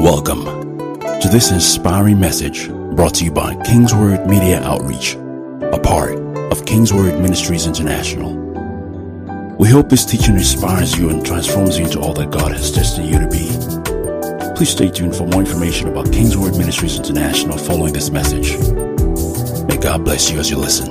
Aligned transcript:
Welcome 0.00 0.44
to 1.20 1.28
this 1.30 1.50
inspiring 1.50 2.18
message 2.18 2.70
brought 2.70 3.16
to 3.16 3.24
you 3.24 3.30
by 3.30 3.54
Kingsword 3.66 4.26
Media 4.26 4.62
Outreach, 4.62 5.12
a 5.12 5.78
part 5.78 6.14
of 6.50 6.64
Kingsword 6.64 7.20
Ministries 7.20 7.66
International. 7.66 8.32
We 9.58 9.68
hope 9.68 9.90
this 9.90 10.06
teaching 10.06 10.36
inspires 10.36 10.96
you 10.96 11.10
and 11.10 11.24
transforms 11.24 11.78
you 11.78 11.84
into 11.84 12.00
all 12.00 12.14
that 12.14 12.30
God 12.30 12.52
has 12.52 12.72
destined 12.72 13.10
you 13.10 13.18
to 13.18 13.28
be. 13.28 14.54
Please 14.56 14.70
stay 14.70 14.88
tuned 14.88 15.14
for 15.14 15.26
more 15.26 15.40
information 15.40 15.88
about 15.88 16.10
Kingsword 16.10 16.56
Ministries 16.56 16.96
International 16.96 17.58
following 17.58 17.92
this 17.92 18.08
message. 18.08 18.56
May 19.66 19.76
God 19.76 20.02
bless 20.02 20.30
you 20.30 20.38
as 20.38 20.48
you 20.48 20.56
listen. 20.56 20.86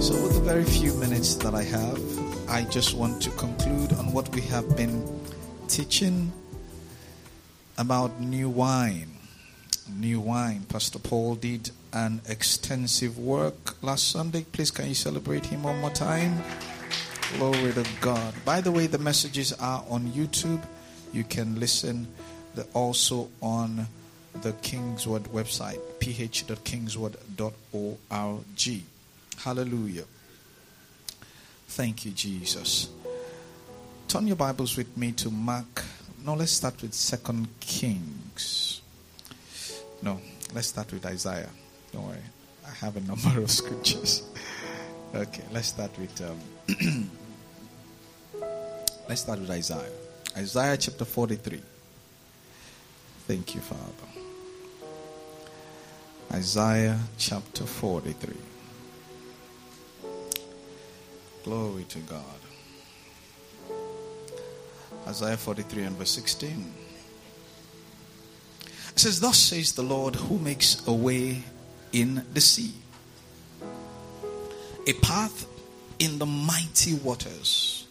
So, 0.00 0.14
with 0.22 0.32
the 0.32 0.42
very 0.42 0.64
few 0.64 0.94
minutes 0.94 1.34
that 1.34 1.54
I 1.54 1.62
have, 1.62 2.00
I 2.48 2.62
just 2.70 2.94
want 2.94 3.20
to 3.20 3.30
conclude 3.32 3.92
on 3.92 4.12
what 4.14 4.34
we 4.34 4.40
have 4.40 4.76
been 4.78 5.04
teaching 5.74 6.30
about 7.78 8.20
new 8.20 8.48
wine. 8.48 9.10
New 9.92 10.20
wine. 10.20 10.64
Pastor 10.68 11.00
Paul 11.00 11.34
did 11.34 11.72
an 11.92 12.20
extensive 12.28 13.18
work 13.18 13.82
last 13.82 14.12
Sunday. 14.12 14.46
Please, 14.52 14.70
can 14.70 14.86
you 14.86 14.94
celebrate 14.94 15.46
him 15.46 15.64
one 15.64 15.80
more 15.80 15.90
time? 15.90 16.40
Glory 17.38 17.72
to 17.72 17.84
God. 18.00 18.32
By 18.44 18.60
the 18.60 18.70
way, 18.70 18.86
the 18.86 18.98
messages 18.98 19.52
are 19.54 19.84
on 19.90 20.12
YouTube. 20.12 20.62
You 21.12 21.24
can 21.24 21.58
listen 21.58 22.06
the, 22.54 22.62
also 22.72 23.28
on 23.42 23.88
the 24.42 24.52
Kingsword 24.62 25.26
website, 25.32 25.80
ph.kingsword.org. 25.98 28.82
Hallelujah. 29.38 30.04
Thank 31.66 32.04
you, 32.04 32.12
Jesus. 32.12 32.90
Turn 34.08 34.26
your 34.26 34.36
Bibles 34.36 34.76
with 34.76 34.96
me 34.96 35.12
to 35.12 35.30
Mark. 35.30 35.84
No, 36.24 36.34
let's 36.34 36.52
start 36.52 36.80
with 36.82 36.94
Second 36.94 37.48
Kings. 37.60 38.80
No, 40.02 40.20
let's 40.54 40.68
start 40.68 40.92
with 40.92 41.04
Isaiah. 41.04 41.50
Don't 41.92 42.06
worry, 42.06 42.18
I 42.66 42.70
have 42.70 42.96
a 42.96 43.00
number 43.00 43.40
of 43.40 43.50
scriptures. 43.60 44.22
Okay, 45.14 45.42
let's 45.52 45.68
start 45.68 45.90
with 45.98 46.20
um, 46.22 46.38
let's 49.08 49.22
start 49.22 49.40
with 49.40 49.50
Isaiah. 49.50 49.90
Isaiah 50.36 50.76
chapter 50.76 51.04
forty-three. 51.04 51.62
Thank 53.26 53.54
you, 53.54 53.60
Father. 53.60 54.20
Isaiah 56.32 56.98
chapter 57.18 57.64
forty-three. 57.64 58.36
Glory 61.44 61.84
to 61.84 61.98
God. 62.00 62.43
Isaiah 65.06 65.36
43 65.36 65.82
and 65.82 65.96
verse 65.96 66.10
16. 66.10 66.72
It 68.94 68.98
says, 68.98 69.20
Thus 69.20 69.38
says 69.38 69.72
the 69.72 69.82
Lord 69.82 70.16
who 70.16 70.38
makes 70.38 70.86
a 70.86 70.92
way 70.92 71.42
in 71.92 72.24
the 72.32 72.40
sea, 72.40 72.72
a 74.86 74.92
path 74.94 75.46
in 75.98 76.18
the 76.18 76.26
mighty 76.26 76.94
waters, 76.94 77.86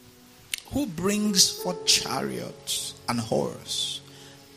who 0.72 0.86
brings 0.86 1.52
forth 1.52 1.86
chariots 1.86 2.95
and 3.08 3.20
horse, 3.20 4.02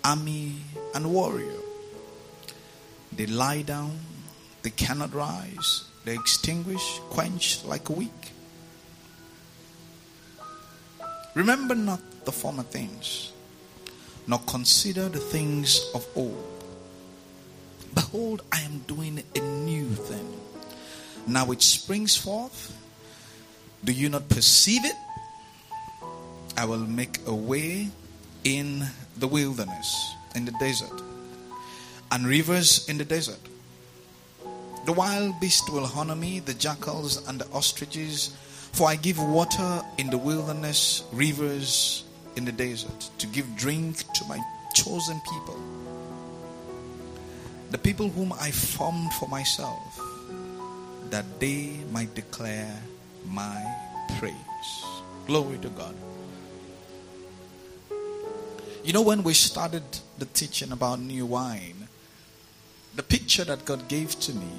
army 0.02 0.54
and 0.94 1.12
warrior. 1.12 1.60
They 3.12 3.26
lie 3.26 3.62
down, 3.62 3.98
they 4.62 4.70
cannot 4.70 5.12
rise, 5.14 5.84
they 6.04 6.14
extinguish, 6.14 7.00
quench 7.10 7.64
like 7.64 7.88
a 7.88 7.92
wick. 7.92 8.32
Remember 11.34 11.74
not 11.74 12.00
the 12.26 12.32
former 12.32 12.62
things, 12.62 13.32
nor 14.26 14.38
consider 14.40 15.08
the 15.08 15.18
things 15.18 15.90
of 15.94 16.06
old. 16.14 16.44
Behold, 17.94 18.42
I 18.52 18.60
am 18.60 18.80
doing 18.86 19.22
a 19.34 19.40
new 19.40 19.88
thing. 19.88 20.38
Now 21.26 21.50
it 21.52 21.62
springs 21.62 22.14
forth. 22.16 22.76
Do 23.82 23.92
you 23.92 24.10
not 24.10 24.28
perceive 24.28 24.84
it? 24.84 24.96
I 26.58 26.66
will 26.66 26.86
make 26.86 27.20
a 27.26 27.34
way 27.34 27.88
in 28.44 28.84
the 29.16 29.26
wilderness, 29.26 30.14
in 30.34 30.44
the 30.44 30.52
desert, 30.60 31.00
and 32.12 32.26
rivers 32.26 32.86
in 32.88 32.98
the 32.98 33.04
desert. 33.04 33.40
The 34.84 34.92
wild 34.92 35.40
beast 35.40 35.72
will 35.72 35.88
honor 35.96 36.14
me, 36.14 36.40
the 36.40 36.54
jackals 36.54 37.26
and 37.28 37.40
the 37.40 37.48
ostriches 37.52 38.36
for 38.76 38.90
I 38.90 38.96
give 38.96 39.18
water 39.18 39.80
in 39.96 40.10
the 40.10 40.18
wilderness, 40.18 41.02
rivers 41.10 42.04
in 42.36 42.44
the 42.44 42.52
desert, 42.52 43.10
to 43.18 43.26
give 43.26 43.56
drink 43.56 43.98
to 44.12 44.24
my 44.26 44.38
chosen 44.74 45.20
people, 45.32 45.58
the 47.70 47.78
people 47.78 48.08
whom 48.08 48.32
I 48.34 48.50
formed 48.50 49.12
for 49.14 49.28
myself, 49.28 50.00
that 51.10 51.24
they 51.40 51.78
might 51.92 52.14
declare 52.14 52.74
my 53.26 53.64
praise. 54.18 54.34
Glory 55.26 55.58
to 55.58 55.68
God. 55.70 55.94
You 58.84 58.92
know, 58.92 59.02
when 59.02 59.24
we 59.24 59.34
started 59.34 59.82
the 60.18 60.26
teaching 60.26 60.70
about 60.70 61.00
new 61.00 61.26
wine, 61.26 61.88
the 62.94 63.02
picture 63.02 63.44
that 63.44 63.64
God 63.64 63.88
gave 63.88 64.18
to 64.20 64.32
me 64.32 64.52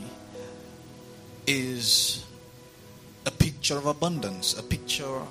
is 1.48 2.26
a 3.26 3.32
picture 3.32 3.78
of 3.78 3.86
abundance, 3.86 4.58
a 4.58 4.64
picture 4.64 5.22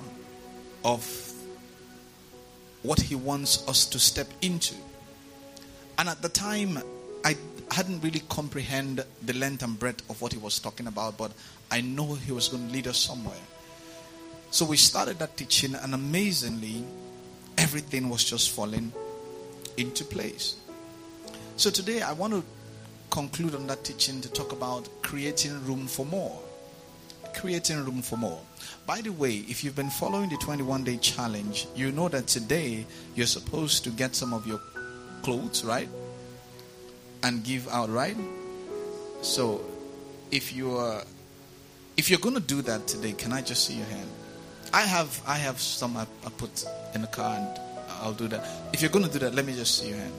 of 0.83 1.26
what 2.87 3.01
He 3.01 3.15
wants 3.15 3.67
us 3.67 3.85
to 3.87 3.99
step 3.99 4.27
into. 4.41 4.73
And 5.97 6.07
at 6.07 6.21
the 6.21 6.29
time, 6.29 6.79
I 7.25 7.35
hadn't 7.69 8.01
really 8.01 8.21
comprehended 8.29 9.05
the 9.23 9.33
length 9.33 9.61
and 9.61 9.77
breadth 9.77 10.09
of 10.09 10.21
what 10.21 10.31
He 10.31 10.39
was 10.39 10.57
talking 10.57 10.87
about, 10.87 11.17
but 11.17 11.33
I 11.69 11.81
know 11.81 12.13
He 12.13 12.31
was 12.31 12.47
going 12.47 12.65
to 12.67 12.73
lead 12.73 12.87
us 12.87 12.97
somewhere. 12.97 13.35
So 14.51 14.65
we 14.65 14.77
started 14.77 15.19
that 15.19 15.35
teaching, 15.35 15.75
and 15.75 15.93
amazingly, 15.93 16.85
everything 17.57 18.07
was 18.07 18.23
just 18.23 18.51
falling 18.51 18.93
into 19.75 20.05
place. 20.05 20.55
So 21.57 21.69
today, 21.69 22.01
I 22.01 22.13
want 22.13 22.33
to 22.33 22.43
conclude 23.09 23.53
on 23.53 23.67
that 23.67 23.83
teaching 23.83 24.21
to 24.21 24.31
talk 24.31 24.53
about 24.53 24.87
creating 25.01 25.65
room 25.65 25.87
for 25.87 26.05
more 26.05 26.41
creating 27.37 27.85
room 27.85 28.01
for 28.01 28.17
more. 28.17 28.41
By 28.85 29.01
the 29.01 29.11
way, 29.11 29.37
if 29.47 29.63
you've 29.63 29.75
been 29.75 29.89
following 29.89 30.29
the 30.29 30.37
21 30.37 30.83
day 30.83 30.97
challenge, 30.97 31.67
you 31.75 31.91
know 31.91 32.09
that 32.09 32.27
today 32.27 32.85
you're 33.15 33.27
supposed 33.27 33.83
to 33.85 33.89
get 33.91 34.15
some 34.15 34.33
of 34.33 34.45
your 34.47 34.59
clothes, 35.23 35.63
right? 35.63 35.89
And 37.23 37.43
give 37.43 37.67
out, 37.69 37.89
right? 37.89 38.17
So, 39.21 39.61
if 40.31 40.53
you 40.53 40.77
are 40.77 41.03
if 41.95 42.09
you're 42.09 42.19
going 42.19 42.35
to 42.35 42.41
do 42.41 42.61
that 42.63 42.87
today, 42.87 43.13
can 43.13 43.33
I 43.33 43.41
just 43.41 43.65
see 43.65 43.73
your 43.75 43.87
hand? 43.87 44.09
I 44.73 44.81
have 44.81 45.21
I 45.25 45.35
have 45.37 45.59
some 45.59 45.97
I, 45.97 46.05
I 46.25 46.29
put 46.29 46.65
in 46.93 47.01
the 47.01 47.07
car 47.07 47.35
and 47.35 47.59
I'll 48.01 48.13
do 48.13 48.27
that. 48.27 48.47
If 48.73 48.81
you're 48.81 48.91
going 48.91 49.05
to 49.05 49.11
do 49.11 49.19
that, 49.19 49.33
let 49.33 49.45
me 49.45 49.53
just 49.53 49.79
see 49.79 49.89
your 49.89 49.97
hand. 49.97 50.13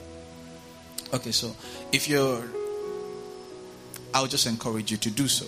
Okay, 1.13 1.31
so 1.31 1.55
if 1.91 2.07
you're 2.09 2.43
I'll 4.13 4.27
just 4.27 4.47
encourage 4.47 4.91
you 4.91 4.97
to 4.97 5.09
do 5.09 5.27
so. 5.27 5.45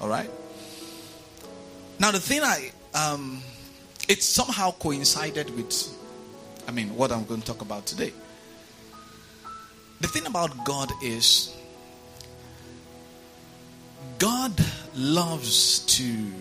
All 0.00 0.08
right? 0.08 0.30
Now, 1.98 2.10
the 2.10 2.20
thing 2.20 2.42
I, 2.42 2.70
um, 2.94 3.42
it 4.08 4.22
somehow 4.22 4.72
coincided 4.72 5.54
with, 5.56 5.88
I 6.68 6.70
mean, 6.70 6.94
what 6.94 7.10
I'm 7.10 7.24
going 7.24 7.40
to 7.40 7.46
talk 7.46 7.62
about 7.62 7.86
today. 7.86 8.12
The 10.00 10.08
thing 10.08 10.26
about 10.26 10.64
God 10.64 10.92
is, 11.02 11.54
God 14.18 14.52
loves 14.94 15.80
to 15.96 16.32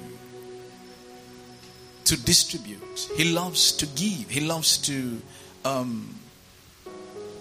to 2.06 2.24
distribute. 2.24 3.10
He 3.16 3.34
loves 3.34 3.72
to 3.74 3.88
give. 3.88 4.30
He 4.30 4.42
loves 4.42 4.78
to 4.80 5.22
um, 5.64 6.20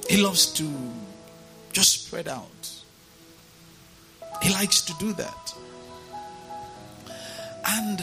he 0.08 0.22
loves 0.22 0.46
to 0.54 0.70
just 1.72 2.06
spread 2.06 2.28
out. 2.28 2.70
He 4.42 4.52
likes 4.52 4.80
to 4.82 4.94
do 4.98 5.12
that. 5.14 5.54
And 7.66 8.00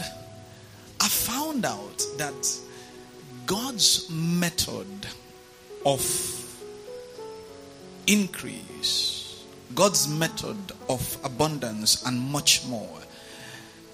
I 1.00 1.08
found 1.08 1.64
out 1.64 2.02
that 2.18 2.58
God's 3.46 4.08
method 4.10 4.86
of 5.84 6.02
increase, 8.06 9.44
God's 9.74 10.08
method 10.08 10.56
of 10.88 11.18
abundance, 11.24 12.04
and 12.06 12.18
much 12.18 12.66
more 12.66 12.98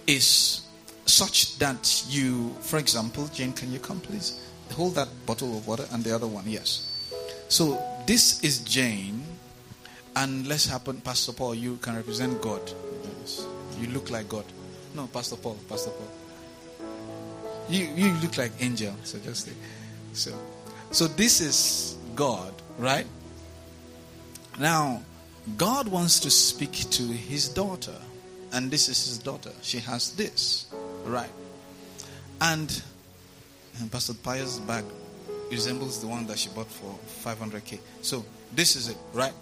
is 0.07 0.63
such 1.07 1.59
that 1.59 2.05
you, 2.09 2.51
for 2.61 2.79
example, 2.79 3.29
Jane, 3.29 3.53
can 3.53 3.73
you 3.73 3.79
come 3.79 4.01
please? 4.01 4.45
Hold 4.73 4.95
that 4.97 5.09
bottle 5.25 5.57
of 5.57 5.67
water 5.67 5.87
and 5.93 6.05
the 6.05 6.15
other 6.15 6.27
one, 6.27 6.45
yes. 6.47 6.85
So 7.49 7.83
this 8.07 8.43
is 8.45 8.59
Jane, 8.61 9.23
and 10.17 10.47
let's 10.47 10.67
happen, 10.67 11.01
Pastor 11.01 11.33
Paul, 11.33 11.55
you 11.55 11.77
can 11.77 11.97
represent 11.97 12.41
God. 12.43 12.61
Yes. 13.21 13.47
You 13.81 13.89
look 13.89 14.11
like 14.11 14.29
God. 14.29 14.45
No, 14.95 15.07
Pastor 15.07 15.37
Paul. 15.37 15.59
Pastor 15.69 15.91
Paul. 15.91 16.89
You 17.69 17.85
you 17.95 18.13
look 18.15 18.39
like 18.39 18.53
angel. 18.61 18.95
So 19.05 19.19
just 19.19 19.47
say. 19.47 19.53
So, 20.13 20.33
So 20.91 21.07
this 21.07 21.41
is 21.41 21.97
God, 22.17 22.53
right? 22.79 23.07
Now, 24.59 25.03
God 25.57 25.89
wants 25.89 26.21
to 26.21 26.31
speak 26.31 26.73
to 26.73 27.03
his 27.03 27.49
daughter, 27.49 27.95
and 28.53 28.71
this 28.71 28.89
is 28.89 29.07
his 29.07 29.19
daughter. 29.19 29.53
She 29.63 29.79
has 29.79 30.13
this, 30.13 30.67
right? 31.05 31.31
And, 32.41 32.83
and 33.79 33.91
Pastor 33.93 34.15
Pius' 34.15 34.59
bag 34.59 34.85
resembles 35.51 36.01
the 36.01 36.07
one 36.07 36.27
that 36.27 36.39
she 36.39 36.49
bought 36.51 36.67
for 36.67 36.99
500k. 37.25 37.79
So 38.03 38.25
this 38.55 38.77
is 38.77 38.89
it, 38.89 38.97
right? 39.13 39.33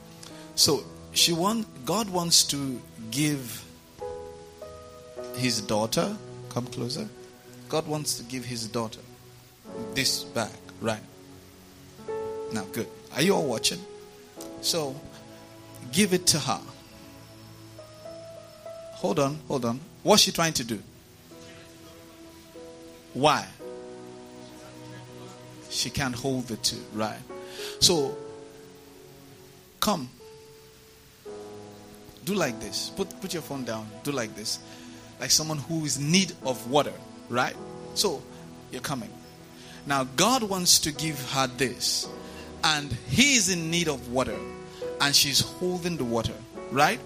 So 0.54 0.84
she 1.12 1.32
want 1.32 1.66
God 1.84 2.10
wants 2.10 2.44
to 2.44 2.80
give 3.10 3.64
his 5.36 5.60
daughter. 5.60 6.16
Come 6.50 6.66
closer. 6.66 7.08
God 7.68 7.86
wants 7.86 8.16
to 8.16 8.22
give 8.24 8.44
his 8.44 8.66
daughter 8.66 9.00
this 9.94 10.24
bag, 10.24 10.50
right? 10.80 11.00
Now, 12.52 12.64
good. 12.72 12.86
Are 13.14 13.22
you 13.22 13.34
all 13.34 13.46
watching? 13.46 13.80
So, 14.60 14.94
give 15.92 16.12
it 16.12 16.26
to 16.28 16.38
her. 16.38 16.60
Hold 18.94 19.18
on, 19.18 19.38
hold 19.48 19.64
on. 19.64 19.80
What's 20.02 20.22
she 20.22 20.32
trying 20.32 20.54
to 20.54 20.64
do? 20.64 20.78
Why? 23.12 23.46
She 25.70 25.90
can't 25.90 26.14
hold 26.14 26.46
the 26.48 26.56
two, 26.56 26.80
right? 26.94 27.18
So, 27.80 28.16
come. 29.80 30.08
Do 32.24 32.34
like 32.34 32.58
this. 32.60 32.90
Put, 32.96 33.20
put 33.20 33.32
your 33.32 33.42
phone 33.42 33.64
down. 33.64 33.86
Do 34.02 34.12
like 34.12 34.34
this. 34.34 34.58
Like 35.20 35.30
someone 35.30 35.58
who 35.58 35.84
is 35.84 35.98
need 35.98 36.32
of 36.44 36.70
water, 36.70 36.92
right? 37.28 37.56
So, 37.94 38.22
you're 38.70 38.82
coming. 38.82 39.10
Now, 39.86 40.04
God 40.16 40.42
wants 40.42 40.78
to 40.80 40.92
give 40.92 41.20
her 41.32 41.46
this, 41.46 42.08
and 42.64 42.92
He 43.08 43.36
is 43.36 43.48
in 43.48 43.70
need 43.70 43.88
of 43.88 44.12
water, 44.12 44.36
and 45.00 45.14
she's 45.14 45.40
holding 45.40 45.96
the 45.96 46.04
water, 46.04 46.34
right? 46.70 47.00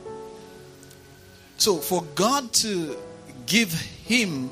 So, 1.58 1.76
for 1.76 2.02
God 2.14 2.52
to 2.54 2.96
give 3.46 3.72
him 3.72 4.48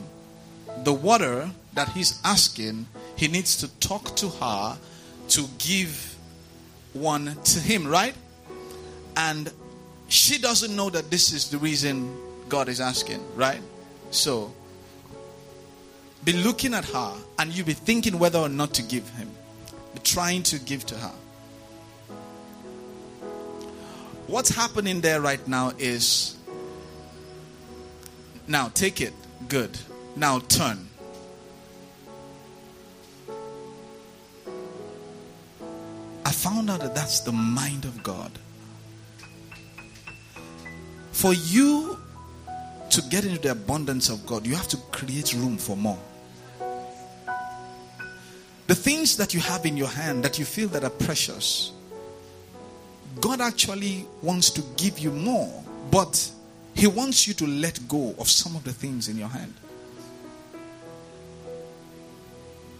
the 0.85 0.93
water 0.93 1.49
that 1.75 1.89
he's 1.91 2.21
asking, 2.25 2.87
he 3.17 3.29
needs 3.29 3.57
to 3.59 3.69
talk 3.79 4.15
to 4.17 4.29
her 4.29 4.77
to 5.29 5.47
give 5.59 6.17
one 6.93 7.37
to 7.45 7.61
him, 7.61 7.87
right? 7.87 8.15
And 9.17 9.51
she 10.09 10.39
doesn't 10.39 10.75
know 10.75 10.91
that 10.91 11.11
this 11.11 11.33
is 11.33 11.49
the 11.51 11.59
reason 11.59 12.15
God 12.49 12.69
is 12.69 12.81
asking, 12.81 13.25
right? 13.37 13.61
So, 14.11 14.53
be 16.25 16.33
looking 16.33 16.75
at 16.75 16.85
her 16.87 17.15
and 17.39 17.57
you 17.57 17.65
be 17.65 17.75
thinking 17.75 18.19
whether 18.19 18.39
or 18.39 18.49
not 18.49 18.75
to 18.75 18.83
give 18.83 19.09
him. 19.11 19.31
Be 19.95 20.01
trying 20.01 20.43
to 20.45 20.59
give 20.59 20.85
to 20.87 20.95
her. 20.97 21.13
What's 24.27 24.51
happening 24.51 25.01
there 25.01 25.21
right 25.21 25.47
now 25.49 25.73
is 25.79 26.37
now 28.47 28.69
take 28.69 29.01
it. 29.01 29.13
Good. 29.49 29.79
Now 30.17 30.41
turn. 30.41 30.89
I 36.25 36.31
found 36.31 36.69
out 36.69 36.81
that 36.81 36.95
that's 36.95 37.21
the 37.21 37.33
mind 37.33 37.85
of 37.85 38.03
God. 38.03 38.33
For 41.13 41.33
you 41.33 41.99
to 42.99 43.09
get 43.11 43.25
into 43.25 43.39
the 43.39 43.53
abundance 43.53 44.09
of 44.09 44.27
God, 44.27 44.45
you 44.45 44.57
have 44.57 44.67
to 44.67 44.77
create 44.91 45.33
room 45.33 45.57
for 45.57 45.77
more. 45.77 45.99
The 48.67 48.75
things 48.75 49.17
that 49.19 49.33
you 49.33 49.39
have 49.39 49.65
in 49.65 49.77
your 49.77 49.87
hand 49.87 50.25
that 50.25 50.37
you 50.37 50.45
feel 50.45 50.67
that 50.71 50.83
are 50.83 50.91
precious, 50.91 51.71
God 53.21 53.41
actually 53.41 54.05
wants 54.21 54.51
to 54.51 54.63
give 54.77 54.99
you 54.99 55.13
more, 55.13 55.63
but 55.93 56.29
He 56.75 56.89
wants 56.89 57.29
you 57.29 57.35
to 57.35 57.47
let 57.47 57.79
go 57.87 58.17
of 58.19 58.29
some 58.29 58.57
of 58.57 58.65
the 58.65 58.73
things 58.73 59.09
in 59.09 59.17
your 59.17 59.29
hand. 59.29 59.55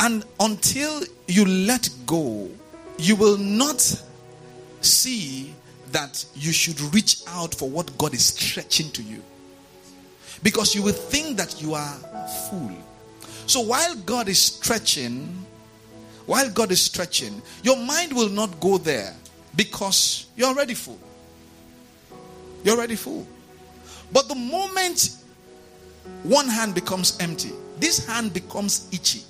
And 0.01 0.25
until 0.41 1.01
you 1.29 1.45
let 1.45 1.89
go, 2.07 2.49
you 2.99 3.15
will 3.15 3.39
not 3.39 4.03
see 4.81 5.55
that 5.93 6.25
you 6.35 6.51
should 6.51 6.81
reach 6.93 7.23
out 7.29 7.55
for 7.55 7.71
what 7.71 7.97
God 7.99 8.15
is 8.15 8.27
stretching 8.27 8.91
to 8.91 9.03
you. 9.03 9.23
Because 10.43 10.75
you 10.75 10.83
will 10.83 10.93
think 10.93 11.37
that 11.37 11.61
you 11.61 11.75
are 11.75 11.95
full. 12.49 12.77
So 13.47 13.61
while 13.61 13.95
God 13.97 14.29
is 14.29 14.41
stretching, 14.41 15.35
while 16.27 16.51
God 16.51 16.71
is 16.71 16.81
stretching, 16.81 17.41
your 17.63 17.77
mind 17.77 18.13
will 18.13 18.29
not 18.29 18.61
go 18.61 18.79
there 18.79 19.15
because 19.57 20.27
you're 20.37 20.49
already 20.49 20.75
full. 20.75 20.99
You're 22.63 22.77
already 22.77 22.97
full. 22.97 23.27
But 24.13 24.29
the 24.29 24.35
moment 24.35 25.17
one 26.23 26.49
hand 26.49 26.75
becomes 26.75 27.17
empty, 27.21 27.53
this 27.79 28.07
hand 28.07 28.33
becomes 28.33 28.89
itchy. 28.93 29.23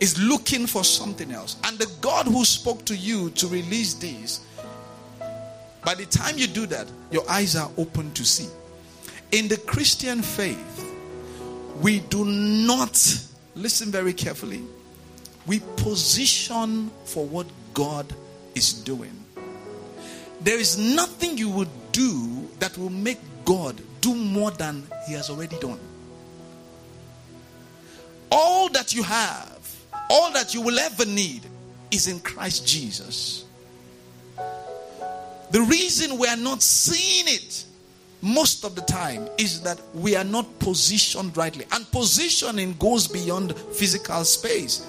Is 0.00 0.16
looking 0.20 0.66
for 0.66 0.84
something 0.84 1.32
else. 1.32 1.56
And 1.64 1.76
the 1.76 1.90
God 2.00 2.26
who 2.26 2.44
spoke 2.44 2.84
to 2.84 2.94
you 2.94 3.30
to 3.30 3.48
release 3.48 3.94
this, 3.94 4.46
by 5.84 5.94
the 5.94 6.06
time 6.06 6.38
you 6.38 6.46
do 6.46 6.66
that, 6.66 6.86
your 7.10 7.28
eyes 7.28 7.56
are 7.56 7.68
open 7.76 8.12
to 8.12 8.24
see. 8.24 8.48
In 9.30 9.46
the 9.48 9.58
Christian 9.58 10.22
faith, 10.22 10.94
we 11.80 12.00
do 12.00 12.24
not, 12.24 12.92
listen 13.54 13.90
very 13.90 14.12
carefully, 14.12 14.62
we 15.46 15.60
position 15.76 16.90
for 17.04 17.26
what 17.26 17.46
God 17.74 18.06
is 18.54 18.72
doing. 18.72 19.12
There 20.40 20.58
is 20.58 20.78
nothing 20.78 21.36
you 21.36 21.50
would 21.50 21.68
do 21.92 22.48
that 22.58 22.76
will 22.78 22.90
make 22.90 23.18
God 23.44 23.80
do 24.00 24.14
more 24.14 24.50
than 24.50 24.86
He 25.06 25.12
has 25.14 25.28
already 25.28 25.58
done. 25.58 25.78
All 28.30 28.68
that 28.70 28.94
you 28.94 29.02
have, 29.02 29.58
all 30.10 30.32
that 30.32 30.54
you 30.54 30.62
will 30.62 30.78
ever 30.78 31.04
need 31.04 31.42
is 31.90 32.08
in 32.08 32.20
Christ 32.20 32.66
Jesus. 32.66 33.44
The 35.50 35.62
reason 35.62 36.18
we 36.18 36.28
are 36.28 36.36
not 36.36 36.62
seeing 36.62 37.24
it 37.26 37.64
most 38.20 38.64
of 38.64 38.74
the 38.74 38.82
time 38.82 39.28
is 39.38 39.60
that 39.62 39.80
we 39.94 40.16
are 40.16 40.24
not 40.24 40.58
positioned 40.58 41.36
rightly. 41.36 41.66
And 41.72 41.90
positioning 41.92 42.74
goes 42.74 43.06
beyond 43.06 43.56
physical 43.56 44.24
space. 44.24 44.86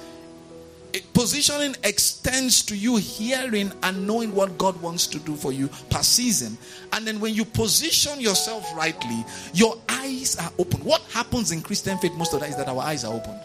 It, 0.91 1.13
positioning 1.13 1.75
extends 1.83 2.63
to 2.63 2.75
you 2.75 2.97
hearing 2.97 3.71
and 3.83 4.07
knowing 4.07 4.33
what 4.33 4.57
God 4.57 4.81
wants 4.81 5.05
to 5.07 5.19
do 5.19 5.35
for 5.35 5.51
you 5.51 5.69
per 5.91 6.01
season. 6.01 6.57
And 6.93 7.05
then 7.05 7.19
when 7.19 7.35
you 7.35 7.45
position 7.45 8.19
yourself 8.19 8.75
rightly, 8.75 9.23
your 9.53 9.77
eyes 9.87 10.35
are 10.37 10.51
open. 10.57 10.83
What 10.83 11.01
happens 11.13 11.51
in 11.51 11.61
Christian 11.61 11.97
faith 11.99 12.13
most 12.13 12.33
of 12.33 12.39
the 12.39 12.47
time 12.47 12.53
is 12.53 12.57
that 12.57 12.67
our 12.67 12.81
eyes 12.81 13.05
are 13.05 13.13
opened. 13.13 13.39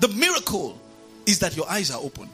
The 0.00 0.08
miracle 0.08 0.80
is 1.26 1.38
that 1.40 1.56
your 1.56 1.70
eyes 1.70 1.92
are 1.92 2.00
opened. 2.00 2.30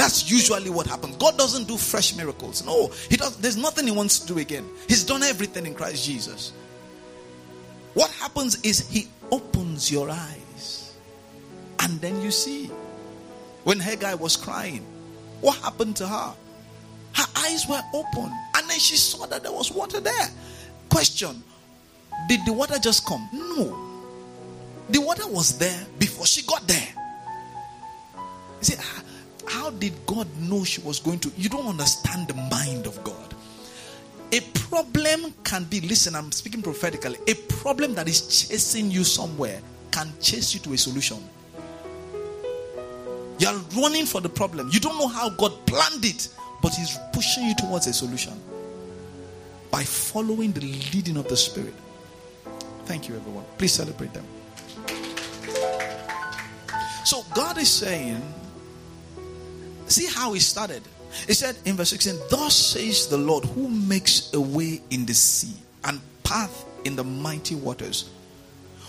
That's 0.00 0.30
usually 0.30 0.70
what 0.70 0.86
happens. 0.86 1.14
God 1.16 1.36
doesn't 1.36 1.68
do 1.68 1.76
fresh 1.76 2.16
miracles. 2.16 2.64
No, 2.64 2.90
He 3.10 3.18
does. 3.18 3.36
There's 3.36 3.58
nothing 3.58 3.84
He 3.84 3.92
wants 3.92 4.18
to 4.20 4.26
do 4.26 4.38
again. 4.38 4.66
He's 4.88 5.04
done 5.04 5.22
everything 5.22 5.66
in 5.66 5.74
Christ 5.74 6.06
Jesus. 6.06 6.54
What 7.92 8.10
happens 8.12 8.62
is 8.62 8.88
He 8.88 9.08
opens 9.30 9.92
your 9.92 10.08
eyes, 10.08 10.96
and 11.80 12.00
then 12.00 12.18
you 12.22 12.30
see. 12.30 12.70
When 13.64 13.78
Hagar 13.78 14.16
was 14.16 14.38
crying, 14.38 14.86
what 15.42 15.58
happened 15.58 15.96
to 15.96 16.08
her? 16.08 16.34
Her 17.12 17.26
eyes 17.36 17.68
were 17.68 17.82
open, 17.92 18.32
and 18.56 18.70
then 18.70 18.78
she 18.78 18.96
saw 18.96 19.26
that 19.26 19.42
there 19.42 19.52
was 19.52 19.70
water 19.70 20.00
there. 20.00 20.30
Question: 20.88 21.44
Did 22.26 22.46
the 22.46 22.54
water 22.54 22.78
just 22.78 23.04
come? 23.04 23.28
No. 23.34 23.78
The 24.88 24.98
water 25.02 25.28
was 25.28 25.58
there 25.58 25.86
before 25.98 26.24
she 26.24 26.40
got 26.46 26.66
there. 26.66 26.88
You 28.60 28.64
see, 28.64 28.76
ah, 28.78 29.02
how 29.46 29.70
did 29.70 29.92
God 30.06 30.28
know 30.38 30.64
she 30.64 30.80
was 30.80 31.00
going 31.00 31.18
to? 31.20 31.32
You 31.36 31.48
don't 31.48 31.66
understand 31.66 32.28
the 32.28 32.34
mind 32.34 32.86
of 32.86 33.02
God. 33.04 33.34
A 34.32 34.40
problem 34.54 35.34
can 35.44 35.64
be, 35.64 35.80
listen, 35.80 36.14
I'm 36.14 36.30
speaking 36.30 36.62
prophetically. 36.62 37.18
A 37.26 37.34
problem 37.34 37.94
that 37.94 38.08
is 38.08 38.46
chasing 38.46 38.90
you 38.90 39.02
somewhere 39.02 39.60
can 39.90 40.12
chase 40.20 40.54
you 40.54 40.60
to 40.60 40.72
a 40.72 40.78
solution. 40.78 41.18
You're 43.38 43.58
running 43.76 44.06
for 44.06 44.20
the 44.20 44.28
problem. 44.28 44.70
You 44.72 44.80
don't 44.80 44.98
know 44.98 45.08
how 45.08 45.30
God 45.30 45.52
planned 45.66 46.04
it, 46.04 46.28
but 46.62 46.74
He's 46.74 46.98
pushing 47.12 47.44
you 47.44 47.54
towards 47.56 47.86
a 47.86 47.92
solution 47.92 48.34
by 49.70 49.82
following 49.82 50.52
the 50.52 50.60
leading 50.60 51.16
of 51.16 51.26
the 51.28 51.36
Spirit. 51.36 51.74
Thank 52.84 53.08
you, 53.08 53.16
everyone. 53.16 53.44
Please 53.56 53.72
celebrate 53.72 54.12
them. 54.12 54.26
So, 57.04 57.24
God 57.34 57.58
is 57.58 57.68
saying, 57.68 58.22
see 59.90 60.06
how 60.06 60.32
He 60.32 60.40
started. 60.40 60.82
He 61.26 61.34
said 61.34 61.56
in 61.64 61.76
verse 61.76 61.90
16, 61.90 62.18
Thus 62.30 62.54
says 62.54 63.08
the 63.08 63.18
Lord, 63.18 63.44
who 63.44 63.68
makes 63.68 64.32
a 64.32 64.40
way 64.40 64.80
in 64.90 65.06
the 65.06 65.14
sea 65.14 65.56
and 65.84 66.00
path 66.22 66.64
in 66.84 66.96
the 66.96 67.04
mighty 67.04 67.54
waters, 67.54 68.10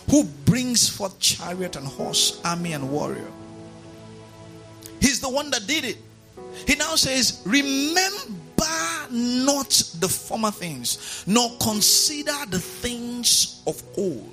who 0.10 0.24
brings 0.46 0.88
forth 0.88 1.20
chariot 1.20 1.76
and 1.76 1.88
horse, 1.88 2.40
army 2.46 2.74
and 2.74 2.92
warrior. 2.92 3.32
He's 5.00 5.20
the 5.20 5.30
one 5.30 5.50
that 5.52 5.66
did 5.68 5.84
it. 5.84 5.98
He 6.68 6.76
now 6.76 6.96
says, 6.96 7.42
Remember 7.46 8.42
not 9.10 9.70
the 10.00 10.08
former 10.08 10.52
things, 10.52 11.24
nor 11.28 11.50
consider 11.60 12.36
the 12.50 12.60
things 12.60 13.62
of 13.66 13.82
old. 13.98 14.32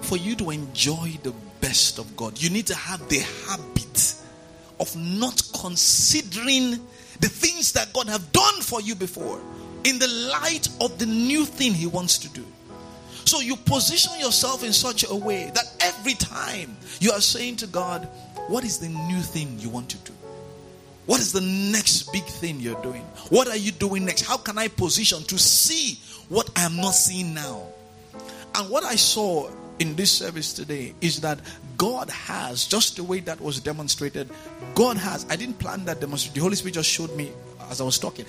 For 0.00 0.16
you 0.16 0.34
to 0.36 0.50
enjoy 0.50 1.18
the 1.22 1.32
best 1.64 1.98
of 1.98 2.14
God, 2.14 2.38
you 2.42 2.50
need 2.50 2.66
to 2.66 2.74
have 2.74 3.08
the 3.08 3.20
habit 3.48 4.14
of 4.80 4.94
not 4.96 5.42
considering 5.58 6.72
the 7.20 7.28
things 7.28 7.72
that 7.72 7.90
God 7.94 8.06
have 8.10 8.32
done 8.32 8.60
for 8.60 8.82
you 8.82 8.94
before 8.94 9.40
in 9.84 9.98
the 9.98 10.08
light 10.30 10.68
of 10.82 10.98
the 10.98 11.06
new 11.06 11.46
thing 11.46 11.72
he 11.72 11.86
wants 11.86 12.18
to 12.18 12.28
do. 12.28 12.44
So 13.24 13.40
you 13.40 13.56
position 13.56 14.12
yourself 14.20 14.62
in 14.62 14.74
such 14.74 15.10
a 15.10 15.14
way 15.14 15.50
that 15.54 15.64
every 15.80 16.12
time 16.12 16.76
you 17.00 17.12
are 17.12 17.20
saying 17.22 17.56
to 17.56 17.66
God, 17.66 18.06
what 18.48 18.62
is 18.62 18.78
the 18.78 18.90
new 18.90 19.20
thing 19.20 19.58
you 19.58 19.70
want 19.70 19.88
to 19.88 19.96
do? 19.98 20.12
What 21.06 21.20
is 21.20 21.32
the 21.32 21.40
next 21.40 22.12
big 22.12 22.24
thing 22.24 22.60
you're 22.60 22.82
doing? 22.82 23.04
What 23.30 23.48
are 23.48 23.56
you 23.56 23.72
doing 23.72 24.04
next? 24.04 24.26
How 24.26 24.36
can 24.36 24.58
I 24.58 24.68
position 24.68 25.22
to 25.22 25.38
see 25.38 25.98
what 26.28 26.50
I 26.56 26.66
am 26.66 26.76
not 26.76 26.90
seeing 26.92 27.32
now? 27.32 27.68
And 28.54 28.68
what 28.68 28.84
I 28.84 28.96
saw 28.96 29.50
in 29.78 29.96
this 29.96 30.10
service 30.10 30.52
today 30.52 30.94
is 31.00 31.20
that 31.20 31.40
God 31.76 32.08
has, 32.10 32.66
just 32.66 32.96
the 32.96 33.04
way 33.04 33.20
that 33.20 33.40
was 33.40 33.60
demonstrated, 33.60 34.30
God 34.74 34.96
has, 34.96 35.26
I 35.28 35.36
didn't 35.36 35.58
plan 35.58 35.84
that 35.86 36.00
demonstration. 36.00 36.34
The 36.34 36.40
Holy 36.40 36.56
Spirit 36.56 36.74
just 36.74 36.88
showed 36.88 37.14
me 37.16 37.32
as 37.70 37.80
I 37.80 37.84
was 37.84 37.98
talking. 37.98 38.26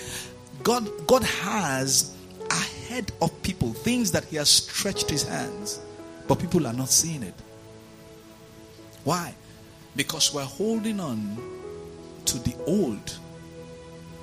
God, 0.63 0.89
God 1.07 1.23
has 1.23 2.15
ahead 2.49 3.11
of 3.21 3.41
people 3.43 3.73
things 3.73 4.11
that 4.11 4.23
He 4.25 4.37
has 4.37 4.49
stretched 4.49 5.09
His 5.09 5.23
hands, 5.27 5.79
but 6.27 6.39
people 6.39 6.65
are 6.65 6.73
not 6.73 6.89
seeing 6.89 7.23
it. 7.23 7.35
Why? 9.03 9.35
Because 9.95 10.33
we're 10.33 10.43
holding 10.43 10.99
on 10.99 11.37
to 12.25 12.39
the 12.39 12.55
old, 12.65 13.17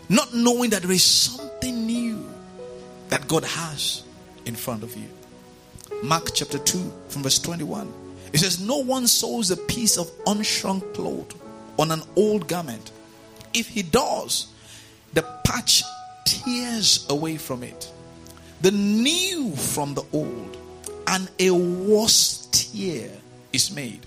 not 0.09 0.35
knowing 0.35 0.71
that 0.71 0.83
there 0.83 0.91
is 0.91 1.05
something 1.05 1.87
new 1.87 2.29
that 3.09 3.29
God 3.29 3.45
has 3.45 4.03
in 4.45 4.57
front 4.57 4.83
of 4.83 4.97
you. 4.97 5.09
Mark 6.03 6.35
chapter 6.35 6.59
2, 6.59 6.93
from 7.09 7.23
verse 7.23 7.39
21. 7.39 7.93
It 8.33 8.39
says, 8.39 8.61
No 8.61 8.79
one 8.79 9.07
sews 9.07 9.53
a 9.53 9.57
piece 9.57 9.97
of 9.97 10.11
unshrunk 10.25 10.95
cloth 10.95 11.33
on 11.79 11.93
an 11.93 12.03
old 12.17 12.49
garment. 12.49 12.91
If 13.55 13.69
he 13.69 13.83
does, 13.83 14.49
the 15.13 15.23
patch 15.45 15.85
tears 16.25 17.07
away 17.09 17.37
from 17.37 17.63
it, 17.63 17.89
the 18.63 18.73
new 18.73 19.55
from 19.55 19.95
the 19.95 20.05
old, 20.13 20.57
and 21.07 21.31
a 21.39 21.51
worse 21.51 22.49
tear 22.51 23.09
is 23.53 23.73
made. 23.73 24.01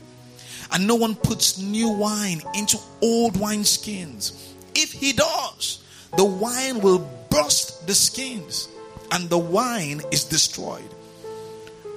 And 0.73 0.85
no 0.85 0.95
one 0.95 1.15
puts 1.15 1.59
new 1.59 1.89
wine 1.89 2.41
into 2.55 2.77
old 3.01 3.35
wineskins. 3.35 4.51
If 4.73 4.91
he 4.91 5.13
does, 5.13 5.81
the 6.17 6.25
wine 6.25 6.81
will 6.81 7.07
burst 7.29 7.87
the 7.87 7.95
skins, 7.95 8.67
and 9.11 9.29
the 9.29 9.37
wine 9.37 10.01
is 10.11 10.25
destroyed. 10.25 10.94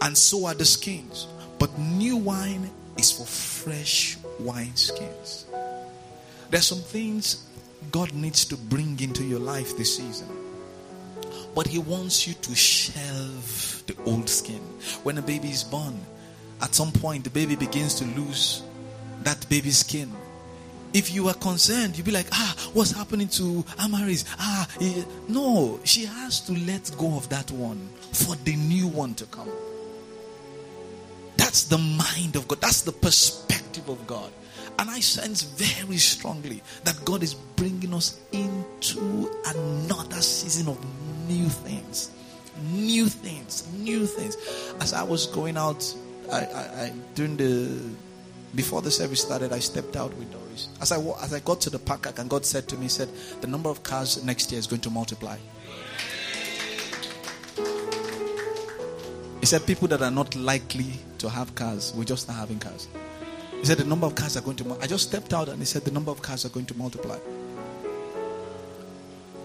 And 0.01 0.17
so 0.17 0.47
are 0.47 0.55
the 0.55 0.65
skins. 0.65 1.27
But 1.59 1.77
new 1.79 2.17
wine 2.17 2.71
is 2.97 3.11
for 3.11 3.25
fresh 3.25 4.17
wineskins. 4.41 5.45
There's 6.51 6.67
some 6.67 6.79
things 6.79 7.45
God 7.91 8.13
needs 8.13 8.45
to 8.47 8.57
bring 8.57 8.99
into 9.01 9.25
your 9.25 9.41
life 9.41 9.77
this 9.77 9.97
season. 9.97 10.29
But 11.55 11.67
He 11.67 11.79
wants 11.79 12.27
you 12.27 12.35
to 12.35 12.55
shelve 12.55 13.83
the 13.87 13.97
old 14.05 14.29
skin. 14.29 14.61
When 15.03 15.19
a 15.19 15.23
baby 15.23 15.49
is 15.49 15.65
born, 15.65 15.99
at 16.61 16.75
some 16.75 16.93
point 16.93 17.25
the 17.25 17.31
baby 17.31 17.57
begins 17.57 17.95
to 17.97 18.05
lose 18.05 18.63
that 19.25 19.49
baby 19.49 19.71
skin. 19.71 20.11
If 20.95 21.13
you 21.13 21.29
are 21.29 21.35
concerned, 21.35 21.97
you'll 21.97 22.07
be 22.07 22.13
like, 22.13 22.29
ah, 22.33 22.57
what's 22.73 22.93
happening 22.93 23.29
to 23.29 23.63
Amaris? 23.79 24.25
Ah, 24.39 24.67
no, 25.29 25.79
she 25.85 26.07
has 26.07 26.41
to 26.43 26.53
let 26.53 26.91
go 26.97 27.17
of 27.17 27.29
that 27.29 27.51
one 27.51 27.89
for 28.13 28.37
the 28.37 28.57
new 28.57 28.89
one 28.89 29.15
to 29.15 29.27
come. 29.27 29.51
That's 31.49 31.65
the 31.65 31.79
mind 31.79 32.37
of 32.37 32.47
God, 32.47 32.61
that's 32.61 32.83
the 32.83 32.93
perspective 32.93 33.89
of 33.89 34.07
God. 34.07 34.31
And 34.79 34.91
I 34.91 35.01
sense 35.01 35.41
very 35.41 35.97
strongly 35.97 36.63
that 36.85 37.03
God 37.07 37.23
is 37.23 37.33
bringing 37.33 37.95
us 37.95 38.21
into 38.33 39.31
another 39.47 40.21
season 40.21 40.69
of 40.69 40.77
new 41.27 41.49
things. 41.49 42.11
New 42.71 43.07
things, 43.07 43.67
new 43.79 44.05
things. 44.05 44.37
As 44.83 44.93
I 44.93 45.03
was 45.03 45.27
going 45.29 45.57
out, 45.57 45.83
I, 46.31 46.41
I, 46.41 46.61
I 46.83 46.93
during 47.15 47.39
the 47.39 47.81
before 48.55 48.83
the 48.83 48.91
service 48.91 49.23
started, 49.23 49.51
I 49.51 49.61
stepped 49.61 49.97
out 49.97 50.13
with 50.19 50.31
Doris. 50.31 50.69
As 50.83 50.93
I 50.93 51.01
as 51.23 51.33
I 51.33 51.41
got 51.41 51.63
to 51.63 51.71
the 51.71 51.79
park, 51.79 52.13
and 52.19 52.29
God 52.29 52.45
said 52.45 52.69
to 52.69 52.77
me, 52.77 52.89
"said 52.89 53.09
The 53.41 53.47
number 53.47 53.71
of 53.71 53.83
cars 53.83 54.23
next 54.23 54.53
year 54.53 54.59
is 54.59 54.67
going 54.67 54.83
to 54.83 54.91
multiply." 54.91 55.39
Said, 59.49 59.67
"People 59.67 59.89
that 59.89 60.03
are 60.03 60.11
not 60.11 60.35
likely 60.37 60.93
to 61.19 61.29
have 61.29 61.55
cars 61.55 61.93
will 61.95 62.05
just 62.05 62.25
start 62.25 62.39
having 62.39 62.59
cars." 62.59 62.87
He 63.61 63.65
said, 63.65 63.79
"The 63.79 63.85
number 63.85 64.07
of 64.07 64.15
cars 64.15 64.37
are 64.37 64.43
going 64.43 64.57
to." 64.59 64.77
I 64.81 64.87
just 64.87 65.09
stepped 65.09 65.33
out, 65.33 65.49
and 65.49 65.59
he 65.59 65.65
said, 65.65 65.85
"The 65.85 65.91
number 65.91 66.11
of 66.11 66.21
cars 66.21 66.45
are 66.45 66.51
going 66.51 66.67
to 66.67 66.77
multiply." 66.77 67.19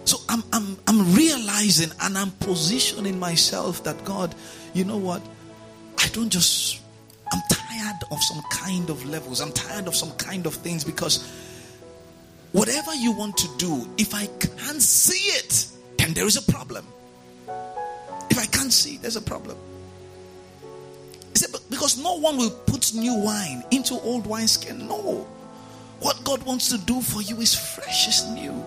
So 0.05 0.17
I'm 0.27 0.43
I'm 0.51 0.77
I'm 0.87 1.15
realizing 1.15 1.91
and 2.01 2.17
I'm 2.17 2.31
positioning 2.31 3.17
myself 3.17 3.83
that 3.85 4.03
God, 4.03 4.35
you 4.73 4.83
know 4.83 4.97
what? 4.97 5.21
I 5.97 6.07
don't 6.09 6.29
just 6.29 6.81
I'm 7.31 7.41
tired 7.49 8.03
of 8.11 8.21
some 8.21 8.43
kind 8.51 8.89
of 8.89 9.05
levels. 9.05 9.39
I'm 9.39 9.53
tired 9.53 9.87
of 9.87 9.95
some 9.95 10.11
kind 10.17 10.45
of 10.45 10.55
things 10.55 10.83
because 10.83 11.23
whatever 12.51 12.93
you 12.93 13.13
want 13.13 13.37
to 13.37 13.47
do, 13.57 13.87
if 13.97 14.13
I 14.13 14.27
can't 14.27 14.81
see 14.81 15.31
it, 15.37 15.67
then 15.97 16.13
there 16.13 16.27
is 16.27 16.35
a 16.35 16.51
problem. 16.51 16.85
If 18.29 18.37
I 18.37 18.45
can't 18.47 18.73
see, 18.73 18.97
there's 18.97 19.15
a 19.15 19.21
problem. 19.21 19.57
Said, 21.43 21.59
because 21.69 21.97
no 21.97 22.15
one 22.19 22.37
will 22.37 22.51
put 22.51 22.93
new 22.93 23.15
wine 23.15 23.63
into 23.71 23.95
old 23.95 24.25
wineskin. 24.25 24.87
No. 24.87 25.27
What 25.99 26.23
God 26.23 26.41
wants 26.43 26.69
to 26.69 26.77
do 26.77 27.01
for 27.01 27.21
you 27.21 27.41
is 27.41 27.53
fresh, 27.53 28.07
is 28.07 28.29
new. 28.29 28.63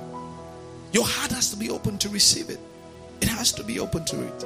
Your 0.93 1.07
heart 1.07 1.33
has 1.33 1.51
to 1.51 1.57
be 1.57 1.71
open 1.71 1.97
to 1.99 2.11
receive 2.11 2.51
it. 2.51 2.61
It 3.23 3.29
has 3.29 3.53
to 3.53 3.65
be 3.65 3.81
open 3.81 4.05
to 4.05 4.23
it. 4.23 4.45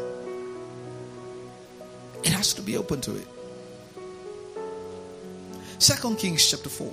It 2.22 2.32
has 2.32 2.54
to 2.54 2.62
be 2.62 2.76
open 2.76 3.00
to 3.00 3.16
it. 3.16 3.26
Second 5.78 6.18
Kings 6.18 6.48
chapter 6.48 6.68
4. 6.68 6.92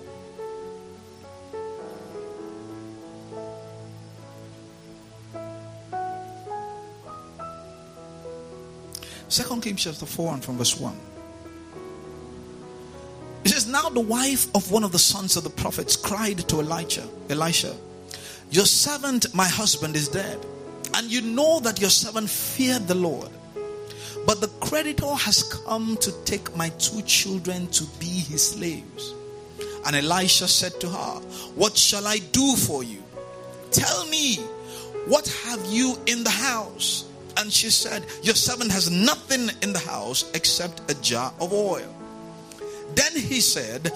Second 9.28 9.62
Kings 9.62 9.84
chapter 9.84 10.06
4 10.08 10.34
and 10.34 10.44
from 10.44 10.58
verse 10.58 10.80
1. 10.80 11.17
Now 13.68 13.90
the 13.90 14.00
wife 14.00 14.48
of 14.56 14.72
one 14.72 14.84
of 14.84 14.92
the 14.92 15.00
sons 15.00 15.38
of 15.38 15.44
the 15.44 15.50
prophets 15.50 15.96
cried 15.96 16.38
to 16.50 16.60
Elijah, 16.60 17.08
Elisha, 17.30 17.76
Your 18.50 18.66
servant, 18.66 19.34
my 19.34 19.48
husband, 19.48 19.96
is 19.96 20.08
dead. 20.08 20.46
And 20.94 21.12
you 21.12 21.22
know 21.22 21.60
that 21.60 21.82
your 21.82 21.90
servant 21.90 22.30
feared 22.30 22.88
the 22.88 22.96
Lord 22.96 23.30
but 24.28 24.42
the 24.42 24.50
creditor 24.60 25.16
has 25.16 25.42
come 25.42 25.96
to 26.02 26.12
take 26.26 26.54
my 26.54 26.68
two 26.80 27.02
children 27.04 27.66
to 27.68 27.86
be 27.98 28.08
his 28.08 28.50
slaves. 28.50 29.14
And 29.86 29.96
Elisha 29.96 30.50
said 30.50 30.78
to 30.82 30.90
her, 30.90 31.20
What 31.56 31.78
shall 31.78 32.06
I 32.06 32.18
do 32.34 32.58
for 32.58 32.84
you? 32.84 33.02
Tell 33.72 34.06
me, 34.08 34.36
what 35.08 35.30
have 35.46 35.66
you 35.68 35.96
in 36.08 36.26
the 36.26 36.30
house? 36.30 37.06
And 37.38 37.54
she 37.54 37.70
said, 37.70 38.06
Your 38.22 38.36
servant 38.36 38.70
has 38.74 38.92
nothing 38.92 39.50
in 39.62 39.72
the 39.72 39.80
house 39.80 40.30
except 40.34 40.92
a 40.92 41.02
jar 41.02 41.34
of 41.40 41.54
oil. 41.54 41.96
Then 42.96 43.12
he 43.14 43.42
said, 43.42 43.92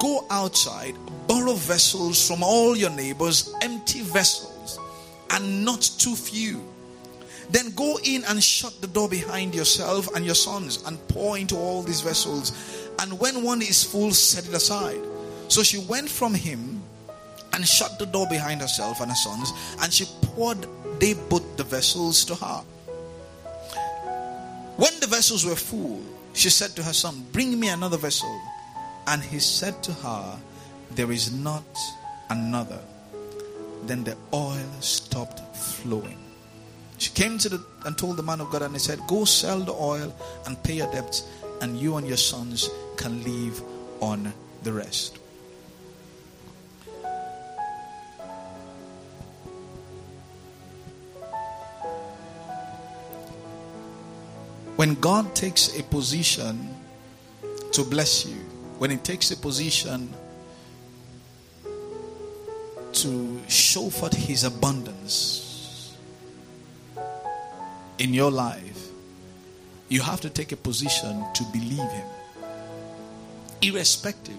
Go 0.00 0.26
outside, 0.30 0.94
borrow 1.26 1.54
vessels 1.54 2.26
from 2.26 2.42
all 2.42 2.76
your 2.76 2.90
neighbors, 2.90 3.54
empty 3.62 4.02
vessels, 4.02 4.78
and 5.30 5.64
not 5.64 5.82
too 5.98 6.14
few 6.14 6.62
then 7.50 7.70
go 7.70 7.98
in 8.04 8.24
and 8.24 8.42
shut 8.42 8.80
the 8.80 8.86
door 8.86 9.08
behind 9.08 9.54
yourself 9.54 10.14
and 10.14 10.24
your 10.24 10.34
sons 10.34 10.82
and 10.86 10.98
pour 11.08 11.38
into 11.38 11.56
all 11.56 11.82
these 11.82 12.00
vessels. 12.00 12.52
And 13.00 13.18
when 13.18 13.42
one 13.42 13.62
is 13.62 13.84
full, 13.84 14.12
set 14.12 14.48
it 14.48 14.54
aside. 14.54 15.00
So 15.48 15.62
she 15.62 15.78
went 15.78 16.08
from 16.08 16.34
him 16.34 16.82
and 17.52 17.66
shut 17.66 17.98
the 17.98 18.06
door 18.06 18.26
behind 18.28 18.60
herself 18.60 19.00
and 19.00 19.10
her 19.10 19.16
sons, 19.16 19.52
and 19.80 19.92
she 19.92 20.06
poured 20.22 20.66
they 20.98 21.14
both 21.14 21.56
the 21.56 21.64
vessels 21.64 22.24
to 22.24 22.34
her. 22.34 22.62
When 24.76 24.98
the 25.00 25.06
vessels 25.06 25.46
were 25.46 25.54
full, 25.54 26.02
she 26.34 26.50
said 26.50 26.76
to 26.76 26.82
her 26.82 26.92
son, 26.92 27.24
Bring 27.32 27.58
me 27.58 27.68
another 27.68 27.96
vessel. 27.96 28.40
And 29.06 29.22
he 29.22 29.38
said 29.38 29.82
to 29.84 29.92
her, 29.92 30.38
There 30.90 31.10
is 31.10 31.32
not 31.32 31.64
another. 32.28 32.80
Then 33.84 34.04
the 34.04 34.16
oil 34.32 34.70
stopped 34.80 35.40
flowing. 35.56 36.18
She 36.98 37.10
came 37.10 37.38
to 37.38 37.48
the 37.48 37.64
and 37.84 37.96
told 37.96 38.16
the 38.16 38.22
man 38.22 38.40
of 38.40 38.50
God, 38.50 38.62
and 38.62 38.72
he 38.72 38.78
said, 38.78 38.98
Go 39.06 39.24
sell 39.24 39.60
the 39.60 39.72
oil 39.72 40.14
and 40.46 40.62
pay 40.62 40.74
your 40.74 40.90
debts, 40.92 41.26
and 41.60 41.78
you 41.78 41.96
and 41.96 42.06
your 42.06 42.16
sons 42.16 42.70
can 42.96 43.22
live 43.24 43.62
on 44.00 44.32
the 44.62 44.72
rest. 44.72 45.18
When 54.84 54.96
God 54.96 55.34
takes 55.34 55.80
a 55.80 55.82
position 55.82 56.68
to 57.72 57.84
bless 57.84 58.26
you, 58.26 58.36
when 58.76 58.90
He 58.90 58.98
takes 58.98 59.30
a 59.30 59.36
position 59.38 60.12
to 62.92 63.40
show 63.48 63.88
forth 63.88 64.12
His 64.12 64.44
abundance 64.44 65.96
in 67.98 68.12
your 68.12 68.30
life, 68.30 68.88
you 69.88 70.02
have 70.02 70.20
to 70.20 70.28
take 70.28 70.52
a 70.52 70.56
position 70.56 71.24
to 71.32 71.44
believe 71.44 71.90
Him. 71.90 72.06
Irrespective, 73.62 74.36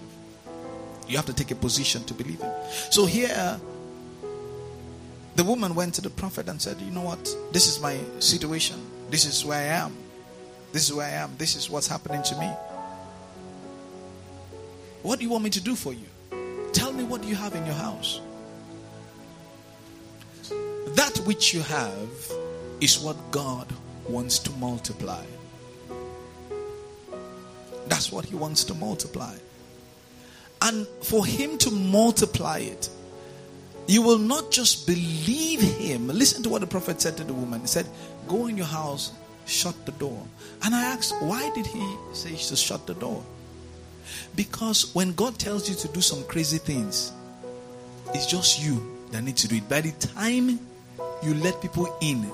you 1.08 1.16
have 1.16 1.26
to 1.26 1.34
take 1.34 1.50
a 1.50 1.56
position 1.56 2.04
to 2.04 2.14
believe 2.14 2.40
Him. 2.40 2.52
So 2.90 3.04
here, 3.04 3.60
the 5.34 5.42
woman 5.42 5.74
went 5.74 5.94
to 5.94 6.02
the 6.02 6.10
prophet 6.10 6.48
and 6.48 6.62
said, 6.62 6.80
You 6.82 6.92
know 6.92 7.02
what? 7.02 7.36
This 7.50 7.66
is 7.66 7.80
my 7.80 7.98
situation. 8.20 8.80
This 9.10 9.24
is 9.24 9.44
where 9.44 9.58
I 9.58 9.82
am. 9.82 10.05
This 10.72 10.88
is 10.88 10.92
where 10.92 11.06
I 11.06 11.10
am. 11.10 11.34
This 11.38 11.56
is 11.56 11.70
what's 11.70 11.86
happening 11.86 12.22
to 12.22 12.38
me. 12.38 12.50
What 15.02 15.18
do 15.18 15.24
you 15.24 15.30
want 15.30 15.44
me 15.44 15.50
to 15.50 15.60
do 15.60 15.74
for 15.76 15.92
you? 15.92 16.06
Tell 16.72 16.92
me 16.92 17.04
what 17.04 17.24
you 17.24 17.34
have 17.34 17.54
in 17.54 17.64
your 17.64 17.74
house. 17.74 18.20
That 20.94 21.16
which 21.24 21.54
you 21.54 21.62
have 21.62 22.32
is 22.80 22.98
what 22.98 23.16
God 23.30 23.66
wants 24.08 24.38
to 24.40 24.50
multiply. 24.52 25.24
That's 27.86 28.10
what 28.10 28.24
He 28.24 28.34
wants 28.34 28.64
to 28.64 28.74
multiply. 28.74 29.34
And 30.62 30.86
for 31.02 31.24
Him 31.24 31.58
to 31.58 31.70
multiply 31.70 32.58
it, 32.58 32.88
you 33.86 34.02
will 34.02 34.18
not 34.18 34.50
just 34.50 34.86
believe 34.86 35.60
Him. 35.60 36.08
Listen 36.08 36.42
to 36.42 36.48
what 36.48 36.60
the 36.60 36.66
prophet 36.66 37.00
said 37.00 37.16
to 37.18 37.24
the 37.24 37.32
woman. 37.32 37.60
He 37.60 37.66
said, 37.68 37.86
Go 38.26 38.48
in 38.48 38.56
your 38.56 38.66
house 38.66 39.12
shut 39.46 39.86
the 39.86 39.92
door. 39.92 40.22
And 40.62 40.74
I 40.74 40.84
asked, 40.84 41.14
why 41.20 41.50
did 41.54 41.66
he 41.66 41.96
say 42.12 42.34
to 42.36 42.56
shut 42.56 42.86
the 42.86 42.94
door? 42.94 43.24
Because 44.34 44.94
when 44.94 45.12
God 45.12 45.38
tells 45.38 45.68
you 45.68 45.74
to 45.76 45.88
do 45.88 46.00
some 46.00 46.24
crazy 46.24 46.58
things, 46.58 47.12
it's 48.14 48.26
just 48.26 48.62
you 48.62 48.98
that 49.10 49.22
need 49.22 49.36
to 49.38 49.48
do 49.48 49.56
it. 49.56 49.68
By 49.68 49.80
the 49.80 49.92
time 49.92 50.60
you 51.22 51.34
let 51.34 51.60
people 51.60 51.96
in, 52.00 52.30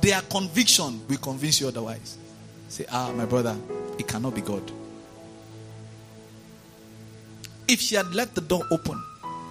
their 0.00 0.20
conviction 0.22 1.00
will 1.08 1.18
convince 1.18 1.60
you 1.60 1.68
otherwise. 1.68 2.18
Say, 2.68 2.84
ah, 2.92 3.12
my 3.16 3.24
brother, 3.24 3.56
it 3.98 4.06
cannot 4.06 4.34
be 4.34 4.40
God. 4.40 4.62
If 7.66 7.80
she 7.80 7.96
had 7.96 8.14
left 8.14 8.34
the 8.34 8.40
door 8.40 8.62
open 8.70 9.02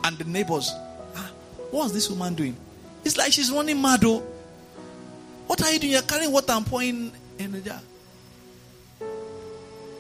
and 0.04 0.18
the 0.18 0.24
neighbors, 0.26 0.72
ah, 1.16 1.30
what's 1.72 1.92
this 1.92 2.10
woman 2.10 2.36
doing? 2.36 2.56
It's 3.04 3.18
like 3.18 3.32
she's 3.32 3.52
running 3.52 3.82
mad. 3.82 4.04
Oh. 4.04 4.24
What 5.48 5.64
are 5.64 5.72
you 5.72 5.80
doing? 5.80 5.94
You're 5.94 6.02
carrying 6.04 6.32
water 6.32 6.52
and 6.52 6.66
pouring 6.66 7.12
in 7.40 7.52
the 7.52 7.62
jar. 7.62 7.82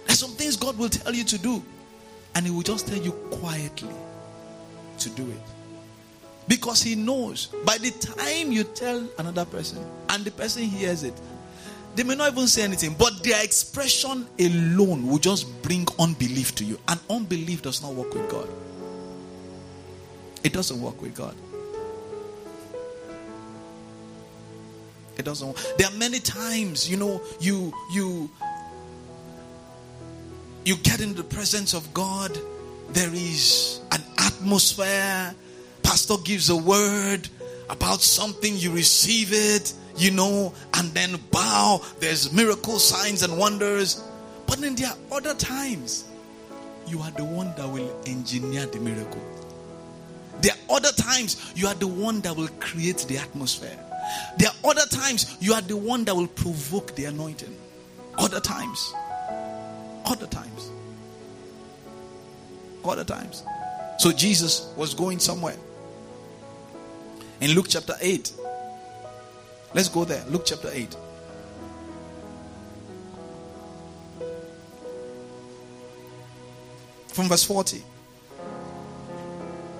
There's 0.05 0.19
some 0.19 0.31
things 0.31 0.55
God 0.55 0.77
will 0.77 0.89
tell 0.89 1.13
you 1.13 1.23
to 1.23 1.37
do, 1.37 1.63
and 2.35 2.45
He 2.45 2.51
will 2.51 2.61
just 2.61 2.87
tell 2.87 2.97
you 2.97 3.11
quietly 3.31 3.93
to 4.99 5.09
do 5.09 5.23
it. 5.29 5.41
Because 6.47 6.81
He 6.81 6.95
knows 6.95 7.47
by 7.65 7.77
the 7.77 7.91
time 7.91 8.51
you 8.51 8.63
tell 8.63 9.07
another 9.19 9.45
person 9.45 9.79
and 10.09 10.23
the 10.23 10.31
person 10.31 10.63
hears 10.63 11.03
it, 11.03 11.13
they 11.95 12.03
may 12.03 12.15
not 12.15 12.31
even 12.31 12.47
say 12.47 12.63
anything, 12.63 12.95
but 12.97 13.23
their 13.23 13.43
expression 13.43 14.27
alone 14.39 15.07
will 15.07 15.17
just 15.17 15.61
bring 15.63 15.87
unbelief 15.97 16.53
to 16.55 16.63
you. 16.63 16.77
And 16.87 16.99
unbelief 17.09 17.63
does 17.63 17.81
not 17.81 17.93
work 17.93 18.13
with 18.13 18.29
God. 18.29 18.47
It 20.43 20.53
doesn't 20.53 20.79
work 20.79 21.01
with 21.01 21.15
God. 21.15 21.35
It 25.17 25.25
doesn't. 25.25 25.55
There 25.77 25.87
are 25.87 25.97
many 25.97 26.19
times, 26.19 26.89
you 26.89 26.97
know, 26.97 27.21
you 27.39 27.73
you 27.91 28.29
you 30.65 30.75
get 30.77 31.01
in 31.01 31.15
the 31.15 31.23
presence 31.23 31.73
of 31.73 31.93
God. 31.93 32.37
There 32.89 33.13
is 33.13 33.81
an 33.91 34.01
atmosphere. 34.17 35.33
Pastor 35.81 36.15
gives 36.23 36.49
a 36.49 36.55
word 36.55 37.27
about 37.69 38.01
something. 38.01 38.55
You 38.55 38.73
receive 38.73 39.29
it, 39.31 39.73
you 39.97 40.11
know, 40.11 40.53
and 40.73 40.93
then 40.93 41.17
bow. 41.31 41.81
There's 41.99 42.31
miracle 42.31 42.79
signs 42.79 43.23
and 43.23 43.37
wonders. 43.37 44.03
But 44.45 44.59
then 44.59 44.75
there 44.75 44.89
are 44.89 44.97
other 45.17 45.33
times 45.33 46.05
you 46.87 47.01
are 47.01 47.11
the 47.11 47.25
one 47.25 47.53
that 47.57 47.67
will 47.67 47.93
engineer 48.05 48.65
the 48.65 48.79
miracle. 48.79 49.21
There 50.41 50.53
are 50.53 50.75
other 50.77 50.91
times 50.91 51.51
you 51.55 51.67
are 51.67 51.75
the 51.75 51.87
one 51.87 52.21
that 52.21 52.35
will 52.35 52.49
create 52.59 52.99
the 53.07 53.17
atmosphere. 53.17 53.77
There 54.37 54.49
are 54.49 54.71
other 54.71 54.85
times 54.89 55.37
you 55.39 55.53
are 55.53 55.61
the 55.61 55.77
one 55.77 56.05
that 56.05 56.15
will 56.15 56.27
provoke 56.27 56.95
the 56.95 57.05
anointing. 57.05 57.55
Other 58.17 58.39
times. 58.39 58.93
Other 60.05 60.27
times. 60.27 60.71
Other 62.83 63.03
times. 63.03 63.43
So 63.99 64.11
Jesus 64.11 64.71
was 64.75 64.93
going 64.93 65.19
somewhere. 65.19 65.57
In 67.41 67.51
Luke 67.51 67.67
chapter 67.69 67.93
8. 67.99 68.31
Let's 69.73 69.89
go 69.89 70.05
there. 70.05 70.23
Luke 70.27 70.43
chapter 70.45 70.69
8. 70.71 70.95
From 77.09 77.27
verse 77.27 77.43
40. 77.43 77.83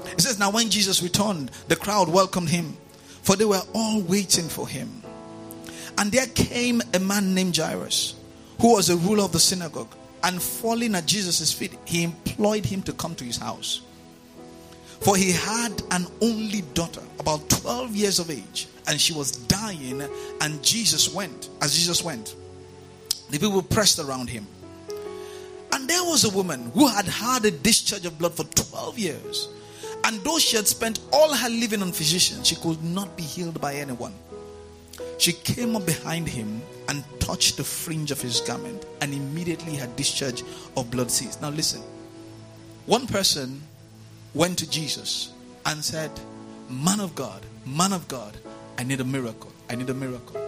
It 0.05 0.21
says, 0.21 0.39
Now 0.39 0.49
when 0.51 0.69
Jesus 0.69 1.03
returned, 1.03 1.51
the 1.67 1.75
crowd 1.75 2.09
welcomed 2.09 2.49
him 2.49 2.75
for 3.21 3.35
they 3.35 3.45
were 3.45 3.61
all 3.73 4.01
waiting 4.01 4.47
for 4.47 4.67
him. 4.67 5.03
And 5.97 6.11
there 6.11 6.27
came 6.27 6.81
a 6.93 6.99
man 6.99 7.33
named 7.33 7.57
Jairus, 7.57 8.15
who 8.61 8.73
was 8.73 8.89
a 8.89 8.97
ruler 8.97 9.23
of 9.23 9.31
the 9.31 9.39
synagogue. 9.39 9.93
And 10.23 10.41
falling 10.41 10.95
at 10.95 11.05
Jesus' 11.05 11.53
feet, 11.53 11.77
he 11.85 12.03
implored 12.03 12.65
him 12.65 12.81
to 12.83 12.93
come 12.93 13.15
to 13.15 13.23
his 13.23 13.37
house. 13.37 13.81
For 15.01 15.15
he 15.15 15.31
had 15.31 15.81
an 15.91 16.07
only 16.21 16.61
daughter, 16.73 17.01
about 17.19 17.47
12 17.49 17.95
years 17.95 18.19
of 18.19 18.31
age, 18.31 18.67
and 18.87 18.99
she 18.99 19.13
was 19.13 19.31
dying. 19.31 20.03
And 20.41 20.63
Jesus 20.63 21.13
went, 21.13 21.49
as 21.61 21.75
Jesus 21.75 22.03
went, 22.03 22.35
the 23.29 23.37
people 23.37 23.61
pressed 23.61 23.99
around 23.99 24.29
him. 24.29 24.47
And 25.71 25.87
there 25.87 26.03
was 26.03 26.23
a 26.25 26.35
woman 26.35 26.71
who 26.73 26.87
had 26.87 27.05
had 27.05 27.45
a 27.45 27.51
discharge 27.51 28.05
of 28.05 28.17
blood 28.17 28.33
for 28.33 28.43
12 28.43 28.97
years. 28.97 29.49
And 30.07 30.23
though 30.23 30.39
she 30.39 30.55
had 30.55 30.67
spent 30.67 31.01
all 31.11 31.33
her 31.33 31.49
living 31.49 31.81
on 31.81 31.91
physicians, 31.91 32.47
she 32.47 32.55
could 32.55 32.81
not 32.81 33.17
be 33.17 33.23
healed 33.23 33.59
by 33.59 33.73
anyone. 33.75 34.13
She 35.17 35.33
came 35.33 35.75
up 35.75 35.85
behind 35.85 36.29
him 36.29 36.61
and 36.87 37.03
touched 37.19 37.57
the 37.57 37.65
fringe 37.65 38.09
of 38.11 38.21
his 38.21 38.39
garment, 38.39 38.85
and 39.01 39.13
immediately 39.13 39.75
her 39.75 39.87
discharge 39.97 40.43
of 40.77 40.89
blood 40.89 41.11
ceased. 41.11 41.41
Now, 41.41 41.49
listen. 41.49 41.81
One 42.85 43.05
person 43.05 43.61
went 44.33 44.57
to 44.59 44.69
Jesus 44.69 45.33
and 45.65 45.83
said, 45.83 46.09
Man 46.69 47.01
of 47.01 47.13
God, 47.13 47.45
man 47.65 47.91
of 47.91 48.07
God, 48.07 48.37
I 48.77 48.83
need 48.83 49.01
a 49.01 49.03
miracle. 49.03 49.51
I 49.69 49.75
need 49.75 49.89
a 49.89 49.93
miracle. 49.93 50.39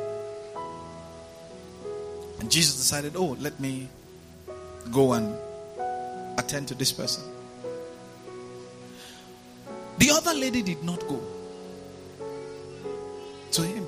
And 2.40 2.50
Jesus 2.50 2.78
decided, 2.78 3.18
Oh, 3.18 3.36
let 3.42 3.60
me 3.60 3.90
go 4.90 5.12
and 5.12 5.38
attend 6.40 6.70
to 6.70 6.76
this 6.76 6.94
person. 6.94 7.24
The 10.00 10.12
other 10.12 10.34
lady 10.34 10.62
did 10.62 10.84
not 10.84 11.00
go 11.08 11.20
to 13.52 13.62
him. 13.62 13.86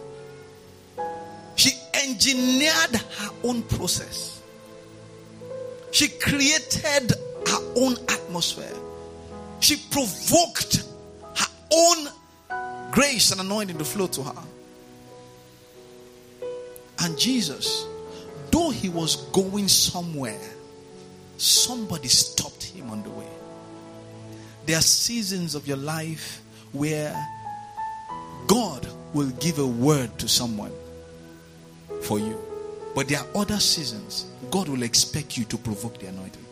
She 1.56 1.72
engineered 1.94 2.96
her 2.96 3.30
own 3.44 3.64
process. 3.64 4.42
She 5.92 6.10
created 6.10 7.14
her 7.48 7.74
own 7.76 7.96
atmosphere. 8.10 8.76
She 9.62 9.78
provoked 9.90 10.84
her 11.36 11.48
own 11.72 12.08
grace 12.92 13.32
and 13.32 13.40
anointing 13.40 13.78
to 13.78 13.86
flow 13.86 14.08
to 14.08 14.24
her. 14.24 14.44
And 17.00 17.18
Jesus, 17.18 17.86
though 18.52 18.70
he 18.70 18.90
was 18.90 19.16
going 19.32 19.70
somewhere, 19.70 20.52
somebody 21.38 22.10
stopped 22.10 22.64
him 22.64 22.90
on 22.90 23.02
the 23.04 23.10
way. 23.10 23.28
There 24.66 24.78
are 24.78 24.82
seasons 24.82 25.56
of 25.56 25.68
your 25.68 25.78
life 25.78 26.42
where 26.72 27.16
God 28.48 28.88
will 29.14 29.30
give 29.40 29.60
a 29.60 29.68
word 29.68 30.18
to 30.20 30.28
someone 30.28 30.72
for 32.04 32.20
you. 32.20 32.40
But 32.96 33.08
there 33.08 33.20
are 33.20 33.28
other 33.36 33.60
seasons 33.60 34.26
God 34.50 34.68
will 34.68 34.84
expect 34.84 35.38
you 35.38 35.46
to 35.46 35.58
provoke 35.58 36.00
the 36.00 36.08
anointing. 36.08 36.46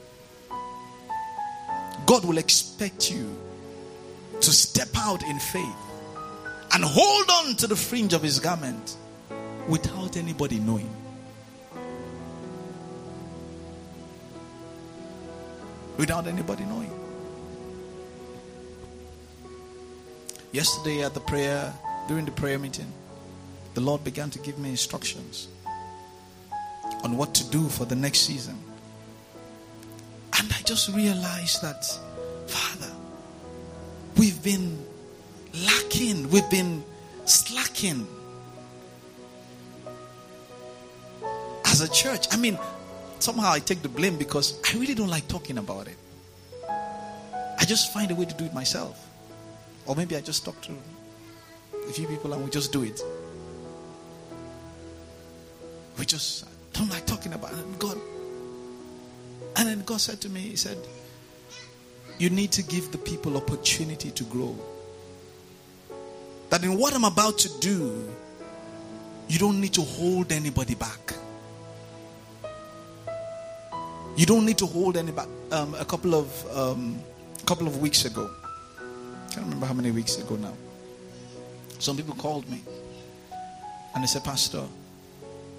God 2.06 2.26
will 2.26 2.38
expect 2.38 3.12
you 3.12 3.38
to 4.40 4.52
step 4.52 4.88
out 4.96 5.22
in 5.24 5.38
faith 5.38 5.76
and 6.72 6.84
hold 6.84 7.30
on 7.30 7.56
to 7.58 7.68
the 7.68 7.76
fringe 7.76 8.14
of 8.14 8.24
his 8.24 8.40
garment 8.40 8.96
without 9.68 10.16
anybody 10.18 10.60
knowing. 10.60 10.90
Without 15.98 16.28
anybody 16.28 16.64
knowing. 16.64 16.99
Yesterday 20.52 21.04
at 21.04 21.14
the 21.14 21.20
prayer, 21.20 21.72
during 22.08 22.26
the 22.26 22.32
prayer 22.32 22.58
meeting, 22.58 22.92
the 23.76 23.82
Lord 23.82 24.04
began 24.04 24.32
to 24.32 24.40
give 24.40 24.58
me 24.58 24.70
instructions 24.70 25.48
on 27.04 27.18
what 27.18 27.36
to 27.36 27.50
do 27.52 27.70
for 27.70 27.86
the 27.86 27.96
next 27.96 28.22
season. 28.22 28.58
And 30.40 30.52
I 30.52 30.62
just 30.64 30.90
realized 30.90 31.62
that, 31.62 31.86
Father, 32.48 32.92
we've 34.18 34.42
been 34.44 34.84
lacking, 35.66 36.30
we've 36.32 36.50
been 36.50 36.84
slacking 37.26 38.08
as 41.66 41.82
a 41.82 41.90
church. 41.92 42.28
I 42.32 42.38
mean, 42.38 42.58
somehow 43.20 43.52
I 43.52 43.60
take 43.60 43.84
the 43.84 43.90
blame 43.90 44.18
because 44.18 44.60
I 44.68 44.78
really 44.80 44.96
don't 44.96 45.10
like 45.10 45.28
talking 45.28 45.60
about 45.60 45.88
it. 45.88 45.98
I 46.68 47.66
just 47.66 47.94
find 47.94 48.10
a 48.10 48.16
way 48.16 48.26
to 48.26 48.34
do 48.34 48.46
it 48.46 48.54
myself. 48.54 49.09
Or 49.90 49.96
maybe 49.96 50.16
I 50.16 50.22
just 50.22 50.46
talk 50.46 50.62
to 50.62 50.72
a 51.90 51.92
few 51.92 52.06
people 52.06 52.32
and 52.32 52.44
we 52.44 52.52
just 52.52 52.72
do 52.72 52.84
it. 52.84 53.02
We 55.98 56.06
just 56.06 56.46
don't 56.74 56.90
like 56.92 57.08
talking 57.08 57.34
about 57.34 57.54
it. 57.54 57.80
God, 57.80 57.98
and 59.58 59.68
then 59.68 59.82
God 59.82 60.00
said 60.00 60.22
to 60.22 60.30
me, 60.30 60.42
He 60.42 60.56
said, 60.56 60.78
You 62.20 62.30
need 62.30 62.52
to 62.52 62.62
give 62.62 62.92
the 62.92 63.00
people 63.00 63.36
opportunity 63.36 64.12
to 64.12 64.24
grow. 64.26 64.56
That 66.52 66.64
in 66.64 66.78
what 66.78 66.94
I'm 66.94 67.04
about 67.04 67.40
to 67.40 67.60
do, 67.60 68.08
you 69.28 69.40
don't 69.40 69.60
need 69.60 69.74
to 69.74 69.82
hold 69.82 70.32
anybody 70.32 70.76
back. 70.76 71.16
You 74.16 74.28
don't 74.28 74.46
need 74.46 74.60
to 74.60 74.68
hold 74.68 74.98
anybody. 74.98 75.32
Um, 75.52 75.74
a 75.74 75.86
couple 75.86 76.14
of 76.14 76.56
um, 76.56 77.00
couple 77.48 77.66
of 77.66 77.82
weeks 77.82 78.06
ago, 78.06 78.30
I 79.30 79.34
can't 79.34 79.46
remember 79.46 79.68
how 79.68 79.74
many 79.74 79.92
weeks 79.92 80.18
ago 80.18 80.36
now. 80.38 80.54
Some 81.78 81.96
people 81.96 82.16
called 82.16 82.50
me 82.50 82.64
and 83.94 84.04
they 84.04 84.08
said, 84.08 84.24
Pastor, 84.24 84.64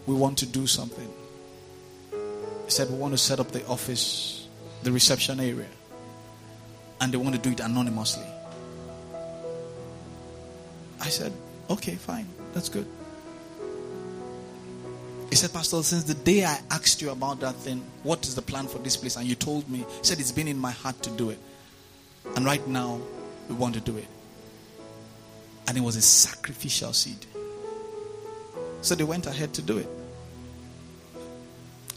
we 0.06 0.14
want 0.14 0.38
to 0.38 0.46
do 0.46 0.66
something. 0.66 1.08
He 2.10 2.70
said, 2.70 2.90
We 2.90 2.96
want 2.96 3.14
to 3.14 3.18
set 3.18 3.38
up 3.38 3.52
the 3.52 3.64
office, 3.66 4.48
the 4.82 4.90
reception 4.90 5.38
area, 5.38 5.68
and 7.00 7.12
they 7.12 7.16
want 7.16 7.36
to 7.36 7.40
do 7.40 7.50
it 7.50 7.60
anonymously. 7.60 8.26
I 11.00 11.08
said, 11.08 11.32
Okay, 11.70 11.94
fine, 11.94 12.26
that's 12.52 12.68
good. 12.68 12.86
He 15.28 15.36
said, 15.36 15.52
Pastor, 15.52 15.80
since 15.84 16.02
the 16.04 16.14
day 16.14 16.44
I 16.44 16.58
asked 16.72 17.00
you 17.00 17.10
about 17.10 17.38
that 17.40 17.54
thing, 17.54 17.84
what 18.02 18.26
is 18.26 18.34
the 18.34 18.42
plan 18.42 18.66
for 18.66 18.78
this 18.78 18.96
place? 18.96 19.14
And 19.14 19.28
you 19.28 19.36
told 19.36 19.68
me, 19.70 19.78
he 19.78 19.84
said, 20.02 20.18
It's 20.18 20.32
been 20.32 20.48
in 20.48 20.58
my 20.58 20.72
heart 20.72 21.00
to 21.02 21.10
do 21.10 21.30
it. 21.30 21.38
And 22.34 22.44
right 22.44 22.66
now, 22.66 23.00
we 23.50 23.56
want 23.56 23.74
to 23.74 23.80
do 23.80 23.96
it. 23.96 24.06
And 25.66 25.76
it 25.76 25.80
was 25.80 25.96
a 25.96 26.02
sacrificial 26.02 26.92
seed. 26.92 27.26
So 28.80 28.94
they 28.94 29.04
went 29.04 29.26
ahead 29.26 29.52
to 29.54 29.62
do 29.62 29.78
it. 29.78 29.88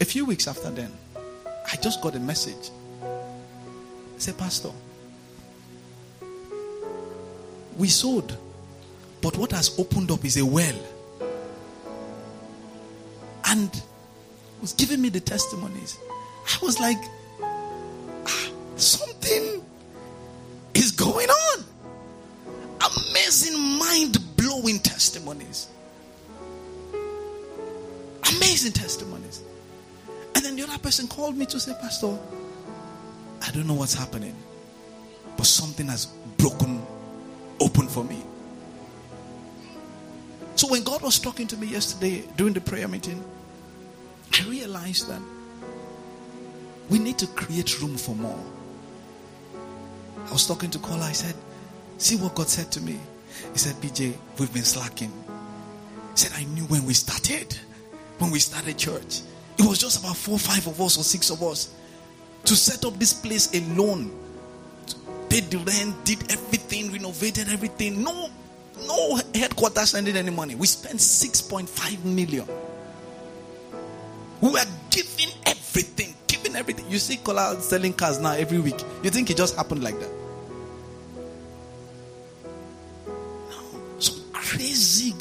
A 0.00 0.04
few 0.04 0.26
weeks 0.26 0.48
after 0.48 0.70
then, 0.70 0.92
I 1.16 1.76
just 1.80 2.02
got 2.02 2.14
a 2.16 2.20
message. 2.20 2.70
I 3.02 4.18
said, 4.18 4.36
Pastor, 4.36 4.70
we 7.78 7.88
sowed, 7.88 8.36
but 9.22 9.36
what 9.36 9.52
has 9.52 9.78
opened 9.78 10.10
up 10.10 10.24
is 10.24 10.36
a 10.36 10.44
well. 10.44 10.78
And 13.46 13.82
was 14.60 14.72
giving 14.72 15.00
me 15.00 15.08
the 15.08 15.20
testimonies. 15.20 15.98
I 16.46 16.64
was 16.64 16.80
like, 16.80 16.98
testimonies. 25.34 25.68
Amazing 28.36 28.72
testimonies. 28.72 29.42
And 30.34 30.44
then 30.44 30.56
the 30.56 30.62
other 30.64 30.78
person 30.78 31.06
called 31.06 31.36
me 31.36 31.46
to 31.46 31.60
say, 31.60 31.72
Pastor, 31.80 32.16
I 33.42 33.50
don't 33.50 33.66
know 33.66 33.74
what's 33.74 33.94
happening, 33.94 34.34
but 35.36 35.46
something 35.46 35.86
has 35.88 36.06
broken 36.38 36.82
open 37.60 37.86
for 37.86 38.04
me. 38.04 38.22
So 40.56 40.68
when 40.68 40.82
God 40.82 41.02
was 41.02 41.18
talking 41.18 41.46
to 41.48 41.56
me 41.56 41.66
yesterday 41.66 42.24
during 42.36 42.54
the 42.54 42.60
prayer 42.60 42.88
meeting, 42.88 43.22
I 44.32 44.44
realized 44.44 45.08
that 45.08 45.20
we 46.90 46.98
need 46.98 47.18
to 47.18 47.26
create 47.28 47.80
room 47.80 47.96
for 47.96 48.14
more. 48.14 48.38
I 50.26 50.32
was 50.32 50.46
talking 50.46 50.70
to 50.70 50.78
Kola. 50.78 51.04
I 51.04 51.12
said, 51.12 51.34
See 51.98 52.16
what 52.16 52.34
God 52.34 52.48
said 52.48 52.72
to 52.72 52.80
me. 52.80 52.98
He 53.52 53.58
said, 53.58 53.74
BJ, 53.76 54.14
we've 54.38 54.52
been 54.52 54.64
slacking. 54.64 55.12
Said, 56.14 56.32
I 56.36 56.44
knew 56.44 56.64
when 56.64 56.84
we 56.84 56.94
started, 56.94 57.56
when 58.18 58.30
we 58.30 58.38
started 58.38 58.78
church, 58.78 59.20
it 59.58 59.64
was 59.66 59.78
just 59.78 60.00
about 60.00 60.16
four, 60.16 60.38
five 60.38 60.66
of 60.66 60.80
us, 60.80 60.96
or 60.96 61.04
six 61.04 61.30
of 61.30 61.42
us 61.42 61.74
to 62.44 62.54
set 62.54 62.84
up 62.84 62.98
this 62.98 63.12
place 63.12 63.52
alone. 63.54 64.12
Paid 65.28 65.50
the 65.50 65.58
rent, 65.58 66.04
did 66.04 66.30
everything, 66.30 66.92
renovated 66.92 67.48
everything. 67.48 68.02
No, 68.02 68.28
no 68.86 69.20
headquarters 69.34 69.90
sending 69.90 70.16
any 70.16 70.30
money. 70.30 70.54
We 70.54 70.66
spent 70.66 70.96
6.5 70.96 72.04
million. 72.04 72.46
We 74.40 74.50
were 74.50 74.64
giving 74.90 75.30
everything, 75.46 76.14
giving 76.26 76.54
everything. 76.54 76.88
You 76.90 76.98
see 76.98 77.16
Kola 77.16 77.60
selling 77.60 77.92
cars 77.92 78.20
now 78.20 78.32
every 78.32 78.58
week. 78.58 78.80
You 79.02 79.10
think 79.10 79.30
it 79.30 79.36
just 79.36 79.56
happened 79.56 79.82
like 79.82 79.98
that? 79.98 80.23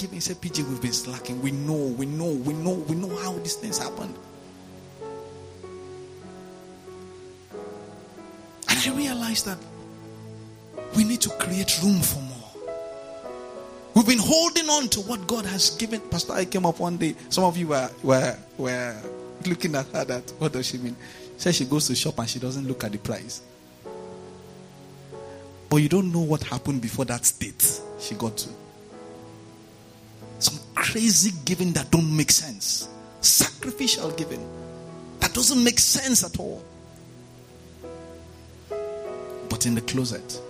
Crazy 0.03 0.07
giving. 0.07 0.21
Say, 0.21 0.33
PJ, 0.63 0.67
we've 0.69 0.81
been 0.81 0.93
slacking. 0.93 1.41
We 1.41 1.51
know, 1.51 1.95
we 1.97 2.05
know, 2.05 2.29
we 2.29 2.53
know, 2.53 2.73
we 2.73 2.95
know 2.95 3.15
how 3.17 3.33
these 3.39 3.55
things 3.55 3.77
happened. 3.77 4.15
And 8.69 8.79
I 8.79 8.95
realized 8.95 9.45
that 9.45 9.57
we 10.95 11.03
need 11.03 11.21
to 11.21 11.29
create 11.29 11.81
room 11.83 11.99
for 12.01 12.19
more. 12.19 12.29
We've 13.95 14.07
been 14.07 14.19
holding 14.19 14.69
on 14.69 14.89
to 14.89 15.01
what 15.01 15.27
God 15.27 15.45
has 15.45 15.71
given. 15.77 16.01
Pastor, 16.01 16.33
I 16.33 16.45
came 16.45 16.65
up 16.65 16.79
one 16.79 16.97
day. 16.97 17.15
Some 17.29 17.43
of 17.43 17.57
you 17.57 17.67
were 17.67 17.89
were 18.01 18.35
were 18.57 18.95
looking 19.45 19.75
at 19.75 19.85
her 19.87 20.05
that 20.05 20.33
what 20.39 20.53
does 20.53 20.65
she 20.65 20.77
mean? 20.77 20.95
She 21.35 21.41
says 21.43 21.55
she 21.55 21.65
goes 21.65 21.87
to 21.87 21.95
shop 21.95 22.17
and 22.17 22.27
she 22.27 22.39
doesn't 22.39 22.67
look 22.67 22.83
at 22.83 22.91
the 22.91 22.97
price. 22.97 23.41
But 25.69 25.77
you 25.77 25.89
don't 25.89 26.11
know 26.11 26.21
what 26.21 26.43
happened 26.43 26.81
before 26.81 27.05
that 27.05 27.25
state 27.25 27.81
she 27.99 28.15
got 28.15 28.37
to. 28.37 28.49
Crazy 30.83 31.31
giving 31.45 31.71
that 31.73 31.89
don't 31.91 32.15
make 32.15 32.29
sense. 32.29 32.89
Sacrificial 33.21 34.11
giving 34.11 34.45
that 35.21 35.33
doesn't 35.33 35.63
make 35.63 35.79
sense 35.79 36.23
at 36.25 36.37
all. 36.37 36.61
But 39.49 39.65
in 39.65 39.75
the 39.75 39.81
closet. 39.81 40.41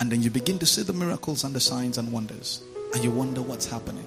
And 0.00 0.10
then 0.10 0.20
you 0.20 0.30
begin 0.30 0.58
to 0.58 0.66
see 0.66 0.82
the 0.82 0.92
miracles 0.92 1.44
and 1.44 1.54
the 1.54 1.60
signs 1.60 1.98
and 1.98 2.10
wonders. 2.10 2.62
And 2.92 3.04
you 3.04 3.12
wonder 3.12 3.40
what's 3.40 3.66
happening. 3.66 4.04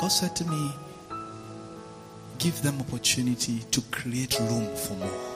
God 0.00 0.08
said 0.08 0.34
to 0.34 0.44
me, 0.44 0.72
give 2.38 2.60
them 2.62 2.80
opportunity 2.80 3.60
to 3.70 3.80
create 3.92 4.36
room 4.40 4.74
for 4.74 4.94
more. 4.94 5.32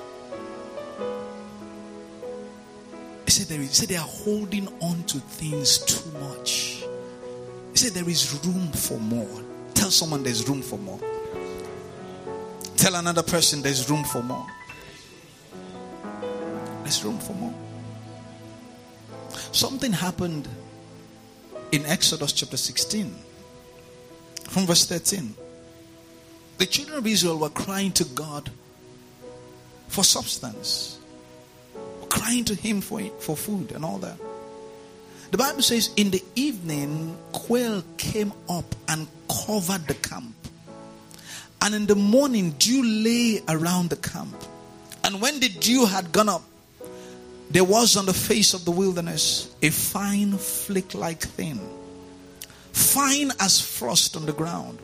He 3.25 3.31
said, 3.31 3.61
is, 3.61 3.69
he 3.69 3.75
said 3.75 3.89
they 3.91 3.97
are 3.97 4.01
holding 4.01 4.67
on 4.81 5.05
to 5.05 5.19
things 5.21 5.79
too 5.79 6.11
much. 6.19 6.86
He 7.77 7.81
said 7.81 7.93
there 7.93 8.09
is 8.09 8.43
room 8.43 8.73
for 8.73 8.99
more. 8.99 9.43
Tell 9.75 9.91
someone 9.91 10.23
there's 10.23 10.49
room 10.49 10.63
for 10.63 10.79
more. 10.79 10.99
Tell 12.79 12.95
another 12.95 13.23
person 13.23 13.61
there's 13.61 13.91
room 13.91 14.03
for 14.03 14.23
more. 14.23 14.47
There's 16.85 17.05
room 17.05 17.19
for 17.19 17.35
more. 17.35 17.53
Something 19.53 19.93
happened 19.93 20.49
in 21.71 21.85
Exodus 21.85 22.33
chapter 22.33 22.57
16, 22.57 23.15
from 24.49 24.65
verse 24.65 24.87
13. 24.87 25.35
The 26.57 26.65
children 26.65 26.97
of 26.97 27.07
Israel 27.07 27.39
were 27.39 27.51
crying 27.51 27.93
to 27.93 28.05
God 28.07 28.51
for 29.89 30.03
substance, 30.03 30.99
crying 32.09 32.47
to 32.47 32.55
Him 32.55 32.81
for, 32.81 33.03
for 33.19 33.37
food 33.37 33.73
and 33.73 33.85
all 33.85 33.99
that. 33.99 34.17
The 35.31 35.39
Bible 35.39 35.63
says, 35.63 35.91
In 35.97 36.11
the 36.11 36.23
evening, 36.35 37.17
quail 37.33 37.83
came 37.97 38.33
up 38.49 38.75
and 38.89 39.09
covered 39.29 39.87
the 39.87 39.95
camp. 39.95 40.35
And 41.63 41.75
in 41.75 41.87
the 41.87 41.97
morning, 41.97 42.51
dew 42.59 42.83
lay 42.83 43.43
around 43.49 43.91
the 43.91 43.97
camp. 43.97 44.37
And 45.05 45.21
when 45.21 45.41
the 45.41 45.49
dew 45.49 45.87
had 45.87 46.13
gone 46.13 46.29
up, 46.29 46.43
there 47.51 47.65
was 47.65 47.97
on 47.97 48.07
the 48.07 48.15
face 48.15 48.55
of 48.55 48.65
the 48.65 48.71
wilderness 48.71 49.55
a 49.63 49.71
fine 49.71 50.37
flake 50.37 50.95
like 50.95 51.21
thing, 51.21 51.61
fine 52.73 53.31
as 53.41 53.61
frost 53.61 54.17
on 54.17 54.27
the 54.27 54.33
ground. 54.33 54.79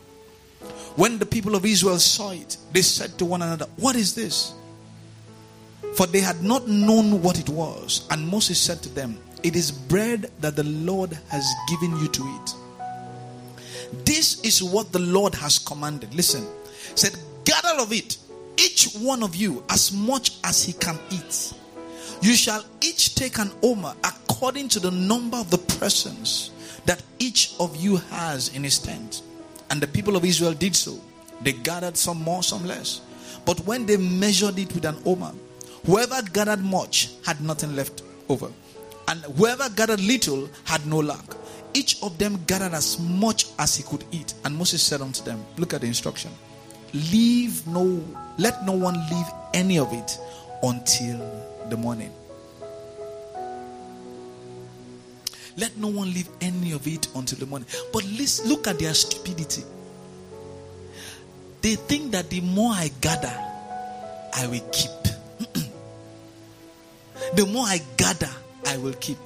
When 0.97 1.19
the 1.19 1.27
people 1.27 1.55
of 1.55 1.65
Israel 1.65 1.99
saw 1.99 2.31
it, 2.31 2.57
they 2.73 2.83
said 2.83 3.19
to 3.19 3.25
one 3.25 3.43
another, 3.43 3.67
What 3.77 3.97
is 3.97 4.15
this? 4.15 4.55
For 5.97 6.07
they 6.07 6.21
had 6.21 6.43
not 6.43 6.69
known 6.69 7.23
what 7.23 7.39
it 7.39 7.49
was. 7.49 8.07
And 8.11 8.29
Moses 8.29 8.59
said 8.59 8.83
to 8.83 8.89
them, 8.89 9.19
It 9.43 9.57
is 9.57 9.71
bread 9.71 10.31
that 10.41 10.57
the 10.57 10.65
Lord 10.65 11.19
has 11.29 11.47
given 11.69 11.97
you 11.99 12.09
to 12.09 12.23
eat. 12.23 14.05
This 14.05 14.41
is 14.43 14.63
what 14.63 14.93
the 14.93 15.01
Lord 15.01 15.35
has 15.35 15.59
commanded. 15.59 16.15
Listen, 16.15 16.47
said, 16.95 17.17
gather 17.45 17.83
of 17.83 17.93
it, 17.93 18.17
each 18.57 18.95
one 18.95 19.23
of 19.23 19.35
you, 19.35 19.65
as 19.69 19.93
much 19.93 20.39
as 20.45 20.65
he 20.65 20.73
can 20.73 20.99
eat. 21.11 21.55
You 22.21 22.35
shall 22.35 22.65
each 22.81 23.17
take 23.17 23.39
an 23.39 23.51
omer 23.63 23.95
according 24.05 24.69
to 24.71 24.81
the 24.81 24.93
number 24.93 25.37
of 25.37 25.51
the 25.51 25.59
persons 25.59 26.53
that 26.87 27.03
each 27.19 27.55
of 27.59 27.75
you 27.77 27.97
has 27.97 28.55
in 28.55 28.63
his 28.63 28.79
tent. 28.79 29.23
And 29.71 29.81
the 29.81 29.87
people 29.89 30.17
of 30.17 30.25
Israel 30.25 30.53
did 30.53 30.77
so. 30.77 31.01
They 31.43 31.53
gathered 31.53 31.97
some 31.97 32.23
more, 32.23 32.43
some 32.43 32.65
less. 32.65 33.01
But 33.45 33.59
when 33.67 33.87
they 33.87 33.97
measured 33.97 34.59
it 34.59 34.73
with 34.73 34.85
an 34.85 34.97
omer, 35.05 35.33
whoever 35.85 36.23
gathered 36.23 36.63
much 36.63 37.11
had 37.27 37.41
nothing 37.41 37.75
left 37.75 38.03
over. 38.29 38.51
And 39.09 39.21
whoever 39.37 39.69
gathered 39.71 40.01
little 40.01 40.49
had 40.65 40.87
no 40.87 40.99
lack. 40.99 41.25
Each 41.75 42.03
of 42.03 42.19
them 42.19 42.43
gathered 42.47 42.75
as 42.75 42.99
much 43.01 43.47
as 43.59 43.77
he 43.77 43.83
could 43.83 44.05
eat. 44.13 44.35
And 44.45 44.57
Moses 44.57 44.83
said 44.83 45.01
unto 45.01 45.23
them, 45.25 45.45
Look 45.57 45.75
at 45.75 45.81
the 45.81 45.87
instruction. 45.87 46.31
Leave 46.93 47.67
no, 47.67 48.05
let 48.39 48.65
no 48.67 48.73
one 48.73 48.95
leave 49.11 49.27
any 49.55 49.79
of 49.79 49.93
it 49.93 50.19
until 50.63 51.19
the 51.71 51.77
morning. 51.77 52.13
Let 55.57 55.77
no 55.77 55.89
one 55.89 56.13
leave 56.13 56.29
any 56.41 56.73
of 56.73 56.87
it 56.87 57.09
until 57.15 57.39
the 57.39 57.47
morning. 57.47 57.69
But 57.93 58.05
listen, 58.05 58.49
look 58.49 58.67
at 58.67 58.79
their 58.79 58.95
stupidity. 58.95 59.65
They 61.61 61.77
think 61.77 62.13
that 62.13 62.31
the 62.31 62.41
more 62.41 62.73
I 62.73 62.91
gather, 63.01 63.33
I 64.35 64.47
will 64.47 64.67
keep. 64.73 64.91
the 67.37 67.47
more 67.47 67.65
I 67.67 67.81
gather, 67.97 68.31
I 68.67 68.77
will 68.79 68.95
keep. 68.95 69.19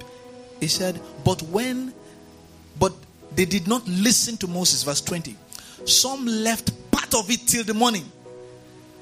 He 0.59 0.67
said, 0.67 0.99
but 1.23 1.41
when, 1.43 1.93
but 2.79 2.93
they 3.35 3.45
did 3.45 3.67
not 3.67 3.87
listen 3.87 4.37
to 4.37 4.47
Moses. 4.47 4.83
Verse 4.83 5.01
20. 5.01 5.35
Some 5.85 6.25
left 6.25 6.71
part 6.91 7.13
of 7.13 7.29
it 7.29 7.41
till 7.47 7.63
the 7.63 7.73
morning, 7.73 8.05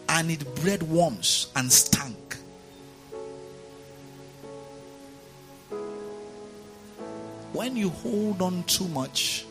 and 0.09 0.29
it 0.29 0.43
bred 0.55 0.83
worms 0.83 1.47
and 1.55 1.71
stank. 1.71 2.15
When 7.53 7.77
you 7.77 7.89
hold 7.89 8.41
on 8.41 8.63
too 8.63 8.87
much 8.89 9.45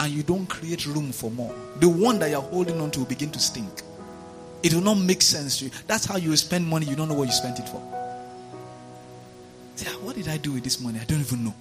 and 0.00 0.10
you 0.10 0.22
don't 0.22 0.46
create 0.46 0.86
room 0.86 1.12
for 1.12 1.30
more, 1.30 1.54
the 1.80 1.88
one 1.88 2.18
that 2.20 2.30
you're 2.30 2.40
holding 2.40 2.80
on 2.80 2.90
to 2.92 3.00
will 3.00 3.06
begin 3.06 3.30
to 3.32 3.38
stink. 3.38 3.82
It 4.62 4.72
will 4.72 4.80
not 4.80 4.94
make 4.94 5.20
sense 5.20 5.58
to 5.58 5.66
you. 5.66 5.70
That's 5.86 6.06
how 6.06 6.16
you 6.16 6.34
spend 6.36 6.66
money, 6.66 6.86
you 6.86 6.96
don't 6.96 7.08
know 7.08 7.14
what 7.14 7.26
you 7.26 7.34
spent 7.34 7.58
it 7.58 7.68
for. 7.68 7.95
Say, 9.76 9.86
ah, 9.90 9.98
what 10.02 10.16
did 10.16 10.28
I 10.28 10.38
do 10.38 10.52
with 10.52 10.64
this 10.64 10.80
money? 10.80 10.98
I 10.98 11.04
don't 11.04 11.20
even 11.20 11.44
know. 11.44 11.54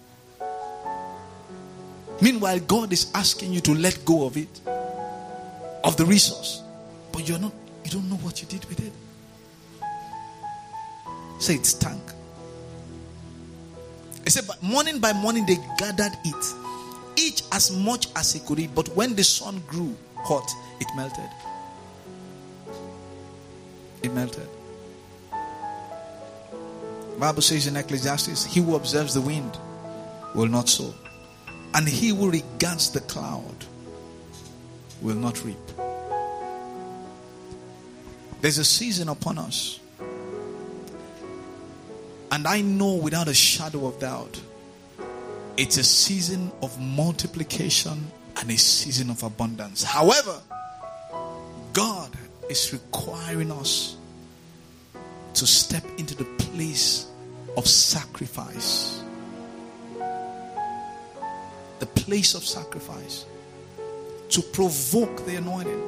Meanwhile, 2.21 2.59
God 2.61 2.93
is 2.93 3.11
asking 3.13 3.51
you 3.51 3.59
to 3.61 3.73
let 3.73 4.03
go 4.05 4.25
of 4.25 4.37
it, 4.37 4.61
of 5.83 5.97
the 5.97 6.05
resource, 6.05 6.63
but 7.11 7.27
you're 7.27 7.39
not, 7.39 7.51
you 7.83 7.91
don't 7.91 8.09
know 8.09 8.15
what 8.17 8.41
you 8.41 8.47
did 8.47 8.63
with 8.65 8.79
it. 8.79 8.93
Say 11.39 11.55
it's 11.55 11.73
tank. 11.73 12.01
He 14.23 14.29
said, 14.29 14.47
but 14.47 14.63
morning 14.63 14.99
by 14.99 15.11
morning 15.13 15.45
they 15.45 15.57
gathered 15.77 16.17
it, 16.23 16.55
each 17.17 17.43
as 17.51 17.69
much 17.69 18.07
as 18.15 18.31
he 18.31 18.39
could 18.39 18.59
eat. 18.59 18.73
But 18.73 18.87
when 18.95 19.13
the 19.13 19.23
sun 19.23 19.61
grew 19.67 19.95
hot, 20.15 20.49
it 20.79 20.87
melted. 20.95 21.29
It 24.01 24.13
melted. 24.13 24.47
Bible 27.19 27.41
says 27.41 27.67
in 27.67 27.77
Ecclesiastes, 27.77 28.45
he 28.45 28.61
who 28.61 28.75
observes 28.75 29.13
the 29.13 29.21
wind 29.21 29.57
will 30.33 30.47
not 30.47 30.67
sow, 30.69 30.93
and 31.73 31.87
he 31.87 32.09
who 32.09 32.29
regards 32.29 32.91
the 32.91 33.01
cloud 33.01 33.55
will 35.01 35.15
not 35.15 35.43
reap. 35.43 35.57
There's 38.41 38.57
a 38.57 38.65
season 38.65 39.09
upon 39.09 39.37
us 39.37 39.79
and 42.35 42.47
I 42.47 42.59
know 42.59 42.95
without 42.95 43.29
a 43.29 43.33
shadow 43.33 43.87
of 43.87 43.97
doubt, 43.99 44.41
it's 45.55 45.77
a 45.77 45.85
season 45.85 46.51
of 46.61 46.77
multiplication 46.81 48.11
and 48.35 48.51
a 48.51 48.57
season 48.57 49.09
of 49.09 49.23
abundance. 49.23 49.83
However, 49.83 50.41
God 51.71 52.11
is 52.49 52.73
requiring 52.73 53.53
us 53.53 53.95
to 55.35 55.45
step 55.45 55.83
into 55.97 56.15
the 56.15 56.23
place 56.23 57.07
of 57.57 57.67
sacrifice. 57.67 59.03
The 61.79 61.85
place 61.85 62.35
of 62.35 62.45
sacrifice. 62.45 63.25
To 64.29 64.41
provoke 64.41 65.25
the 65.25 65.35
anointing. 65.35 65.81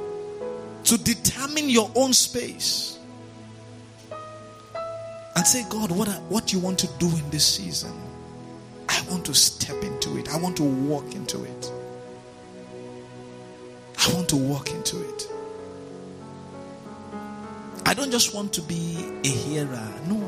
To 0.84 0.98
determine 0.98 1.68
your 1.68 1.90
own 1.94 2.12
space 2.12 2.98
and 5.38 5.46
say, 5.46 5.64
God, 5.70 5.92
what, 5.92 6.08
what 6.22 6.52
you 6.52 6.58
want 6.58 6.80
to 6.80 6.88
do 6.98 7.06
in 7.06 7.30
this 7.30 7.46
season? 7.46 7.92
I 8.88 9.00
want 9.08 9.24
to 9.26 9.34
step 9.34 9.80
into 9.84 10.18
it. 10.18 10.28
I 10.34 10.36
want 10.36 10.56
to 10.56 10.64
walk 10.64 11.14
into 11.14 11.44
it. 11.44 11.72
I 13.98 14.12
want 14.14 14.28
to 14.30 14.36
walk 14.36 14.72
into 14.72 15.00
it. 15.00 15.07
Don't 17.98 18.12
just 18.12 18.32
want 18.32 18.52
to 18.52 18.62
be 18.62 18.96
a 19.24 19.26
hearer. 19.26 19.92
No. 20.06 20.22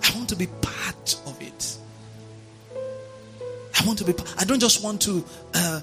I 0.00 0.14
want 0.14 0.28
to 0.28 0.36
be 0.36 0.46
part 0.62 1.16
of 1.26 1.36
it. 1.42 1.76
I 3.80 3.84
want 3.84 3.98
to 3.98 4.04
be. 4.04 4.14
I 4.38 4.44
don't 4.44 4.60
just 4.60 4.84
want 4.84 5.02
to 5.02 5.24
uh, 5.54 5.80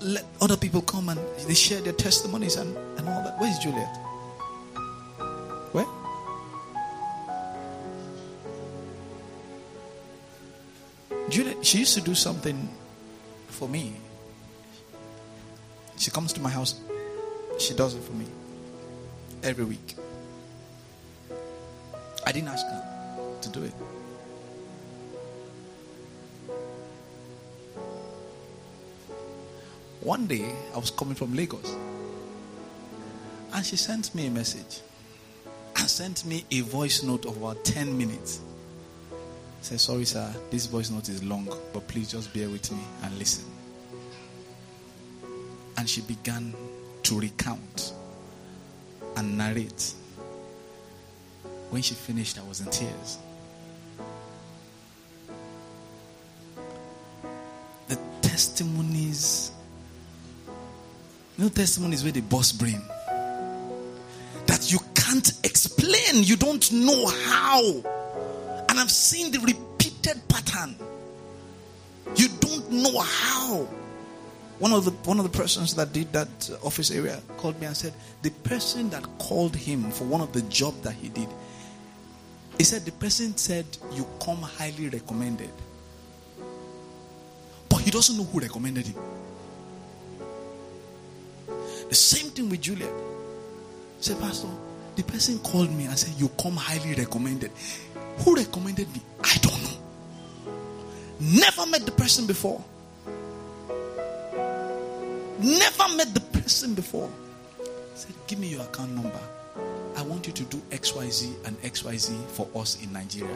let 0.00 0.24
other 0.40 0.56
people 0.56 0.82
come 0.82 1.10
and 1.10 1.20
they 1.46 1.54
share 1.54 1.80
their 1.80 1.92
testimonies 1.92 2.56
and, 2.56 2.76
and 2.98 3.08
all 3.08 3.22
that. 3.22 3.38
Where's 3.38 3.56
Juliet? 3.60 3.96
Where? 5.70 5.86
Juliet, 11.28 11.64
she 11.64 11.78
used 11.78 11.94
to 11.94 12.00
do 12.00 12.16
something 12.16 12.68
for 13.46 13.68
me. 13.68 13.94
She 15.98 16.10
comes 16.10 16.32
to 16.32 16.40
my 16.40 16.50
house, 16.50 16.80
she 17.60 17.74
does 17.74 17.94
it 17.94 18.02
for 18.02 18.14
me 18.14 18.26
every 19.42 19.64
week. 19.64 19.96
I 22.26 22.32
didn't 22.32 22.48
ask 22.48 22.66
her 22.66 23.38
to 23.42 23.48
do 23.48 23.62
it. 23.62 23.72
One 30.02 30.26
day, 30.26 30.50
I 30.74 30.78
was 30.78 30.90
coming 30.90 31.14
from 31.14 31.34
Lagos, 31.34 31.76
and 33.52 33.64
she 33.64 33.76
sent 33.76 34.14
me 34.14 34.26
a 34.26 34.30
message 34.30 34.80
and 35.76 35.88
sent 35.88 36.24
me 36.24 36.44
a 36.50 36.60
voice 36.60 37.02
note 37.02 37.26
of 37.26 37.36
about 37.36 37.64
10 37.64 37.96
minutes. 37.96 38.40
Say, 39.60 39.76
sorry, 39.76 40.06
sir, 40.06 40.34
this 40.50 40.66
voice 40.66 40.90
note 40.90 41.08
is 41.08 41.22
long, 41.22 41.48
but 41.72 41.86
please 41.86 42.10
just 42.10 42.32
bear 42.32 42.48
with 42.48 42.72
me 42.72 42.80
and 43.02 43.18
listen. 43.18 43.44
And 45.76 45.88
she 45.88 46.00
began 46.00 46.54
to 47.02 47.20
recount 47.20 47.92
and 49.20 49.36
narrate. 49.36 49.92
When 51.68 51.82
she 51.82 51.94
finished, 51.94 52.38
I 52.38 52.42
was 52.42 52.60
in 52.60 52.70
tears. 52.70 53.18
The 57.88 57.98
testimonies, 58.22 59.52
no 61.38 61.48
testimonies 61.48 62.02
where 62.02 62.12
the 62.12 62.22
boss 62.22 62.50
brain 62.50 62.82
that 64.46 64.72
you 64.72 64.78
can't 64.94 65.32
explain, 65.44 66.24
you 66.24 66.36
don't 66.36 66.72
know 66.72 67.06
how 67.06 67.60
and 68.70 68.78
I've 68.78 68.90
seen 68.90 69.30
the 69.32 69.40
repeated 69.40 70.22
pattern. 70.28 70.76
You 72.16 72.28
don't 72.40 72.70
know 72.70 72.98
how. 73.00 73.68
One 74.60 74.72
of 74.74 74.84
the 74.84 74.90
one 75.08 75.18
of 75.18 75.24
the 75.24 75.36
persons 75.36 75.74
that 75.76 75.94
did 75.94 76.12
that 76.12 76.28
office 76.62 76.90
area 76.90 77.18
called 77.38 77.58
me 77.58 77.66
and 77.66 77.74
said 77.74 77.94
the 78.20 78.30
person 78.30 78.90
that 78.90 79.02
called 79.18 79.56
him 79.56 79.90
for 79.90 80.04
one 80.04 80.20
of 80.20 80.34
the 80.34 80.42
job 80.42 80.74
that 80.82 80.92
he 80.92 81.08
did. 81.08 81.28
He 82.58 82.64
said 82.64 82.84
the 82.84 82.92
person 82.92 83.34
said 83.38 83.64
you 83.92 84.06
come 84.22 84.42
highly 84.42 84.90
recommended, 84.90 85.48
but 87.70 87.80
he 87.80 87.90
doesn't 87.90 88.18
know 88.18 88.24
who 88.24 88.40
recommended 88.40 88.86
him. 88.86 88.96
The 91.88 91.94
same 91.94 92.30
thing 92.30 92.50
with 92.50 92.60
Juliet. 92.60 92.92
Say, 94.00 94.14
Pastor, 94.14 94.48
the 94.94 95.02
person 95.04 95.38
called 95.38 95.72
me 95.72 95.86
and 95.86 95.98
said 95.98 96.12
you 96.20 96.28
come 96.40 96.56
highly 96.56 96.94
recommended. 96.94 97.50
Who 98.18 98.36
recommended 98.36 98.92
me? 98.92 99.00
I 99.24 99.38
don't 99.40 99.62
know. 99.62 99.78
Never 101.18 101.64
met 101.66 101.86
the 101.86 101.92
person 101.92 102.26
before. 102.26 102.62
Never 105.40 105.96
met 105.96 106.12
the 106.14 106.20
person 106.20 106.74
before. 106.74 107.10
Said, 107.94 108.12
Give 108.26 108.38
me 108.38 108.48
your 108.48 108.62
account 108.62 108.90
number. 108.92 109.20
I 109.96 110.02
want 110.02 110.26
you 110.26 110.32
to 110.32 110.44
do 110.44 110.58
XYZ 110.70 111.46
and 111.46 111.60
XYZ 111.62 112.26
for 112.28 112.48
us 112.54 112.82
in 112.82 112.92
Nigeria. 112.92 113.34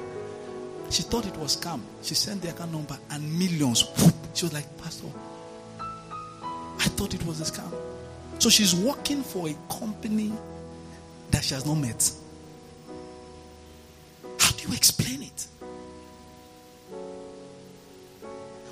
She 0.90 1.02
thought 1.02 1.26
it 1.26 1.36
was 1.36 1.56
scam. 1.56 1.80
She 2.02 2.14
sent 2.14 2.42
the 2.42 2.50
account 2.50 2.72
number 2.72 2.96
and 3.10 3.38
millions. 3.38 3.82
Whoop. 3.98 4.14
She 4.34 4.44
was 4.44 4.52
like, 4.52 4.66
Pastor, 4.82 5.06
I 5.80 6.88
thought 6.96 7.14
it 7.14 7.24
was 7.24 7.40
a 7.40 7.44
scam. 7.50 7.72
So 8.38 8.50
she's 8.50 8.74
working 8.74 9.22
for 9.22 9.48
a 9.48 9.54
company 9.72 10.32
that 11.30 11.42
she 11.42 11.54
has 11.54 11.64
not 11.64 11.76
met. 11.76 12.10
How 14.38 14.52
do 14.52 14.68
you 14.68 14.74
explain 14.74 15.22
it? 15.22 15.46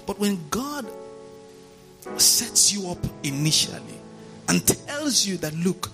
But 0.06 0.18
when 0.18 0.38
God 0.50 0.86
sets 2.22 2.72
you 2.72 2.88
up 2.88 2.98
initially 3.22 4.00
and 4.48 4.66
tells 4.86 5.26
you 5.26 5.36
that, 5.38 5.54
look, 5.56 5.90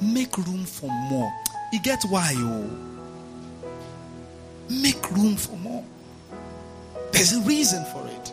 make 0.00 0.36
room 0.38 0.64
for 0.64 0.90
more, 1.08 1.32
you 1.72 1.80
get 1.82 2.02
why, 2.08 2.32
oh. 2.36 2.70
Make 4.68 5.10
room 5.10 5.36
for 5.36 5.56
more. 5.56 5.84
There's 7.12 7.32
a 7.32 7.40
reason 7.40 7.84
for 7.86 8.06
it. 8.06 8.32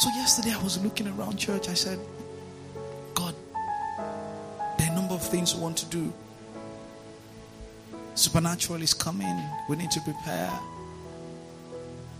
So 0.00 0.08
yesterday 0.16 0.52
I 0.52 0.62
was 0.62 0.82
looking 0.82 1.06
around 1.08 1.36
church. 1.36 1.68
I 1.68 1.74
said, 1.74 1.98
God, 3.14 3.34
there 4.78 4.88
are 4.88 4.92
a 4.92 4.94
number 4.94 5.14
of 5.14 5.22
things 5.22 5.54
we 5.54 5.60
want 5.60 5.76
to 5.76 5.86
do. 5.86 6.12
Supernatural 8.14 8.82
is 8.82 8.94
coming. 8.94 9.40
We 9.68 9.76
need 9.76 9.90
to 9.92 10.00
prepare. 10.00 10.50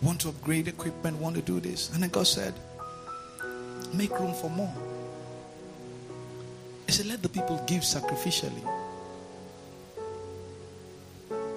Want 0.03 0.21
to 0.23 0.31
upgrade 0.31 0.69
equipment, 0.69 1.19
want 1.19 1.37
to 1.37 1.43
do 1.43 1.61
this. 1.61 1.91
And 1.93 2.03
then 2.03 2.11
God 2.11 2.27
said, 2.27 2.55
make 3.93 4.19
room 4.19 4.35
for 4.35 4.51
more. 4.51 4.73
He 6.87 6.93
said, 6.93 7.07
let 7.07 7.23
the 7.23 7.29
people 7.29 7.63
give 7.67 7.83
sacrificially. 7.83 8.65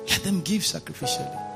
Let 0.10 0.23
them 0.23 0.41
give 0.41 0.62
sacrificially. 0.62 1.53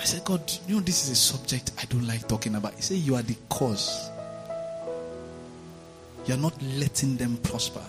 I 0.00 0.04
said, 0.04 0.24
God, 0.24 0.40
you 0.66 0.76
know, 0.76 0.80
this 0.80 1.04
is 1.04 1.10
a 1.10 1.14
subject 1.14 1.72
I 1.78 1.84
don't 1.84 2.06
like 2.06 2.26
talking 2.26 2.54
about. 2.54 2.74
He 2.74 2.80
said, 2.80 2.96
You 2.96 3.16
are 3.16 3.22
the 3.22 3.36
cause. 3.50 4.08
You're 6.24 6.38
not 6.38 6.54
letting 6.62 7.16
them 7.18 7.36
prosper. 7.42 7.84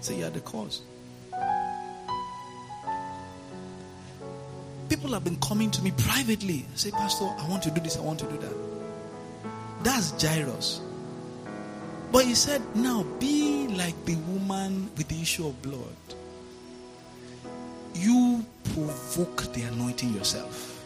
Say, 0.00 0.18
You 0.18 0.26
are 0.26 0.30
the 0.30 0.40
cause. 0.40 0.82
People 4.96 5.14
have 5.14 5.24
been 5.24 5.36
coming 5.36 5.70
to 5.70 5.82
me 5.82 5.92
privately. 5.96 6.66
Say, 6.74 6.90
Pastor, 6.90 7.24
I 7.24 7.48
want 7.48 7.62
to 7.64 7.70
do 7.70 7.80
this, 7.80 7.96
I 7.96 8.00
want 8.00 8.18
to 8.20 8.26
do 8.26 8.38
that. 8.38 8.52
That's 9.82 10.10
Jairus. 10.20 10.80
But 12.12 12.24
he 12.24 12.34
said, 12.34 12.62
Now 12.74 13.04
be 13.20 13.68
like 13.68 13.94
the 14.04 14.16
woman 14.28 14.90
with 14.96 15.08
the 15.08 15.20
issue 15.20 15.46
of 15.46 15.60
blood 15.62 15.96
you 17.98 18.44
provoke 18.74 19.52
the 19.52 19.62
anointing 19.62 20.12
yourself. 20.14 20.84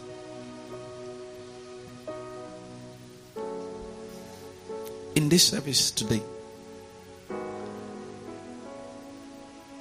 In 5.16 5.28
this 5.28 5.48
service 5.48 5.90
today, 5.90 6.22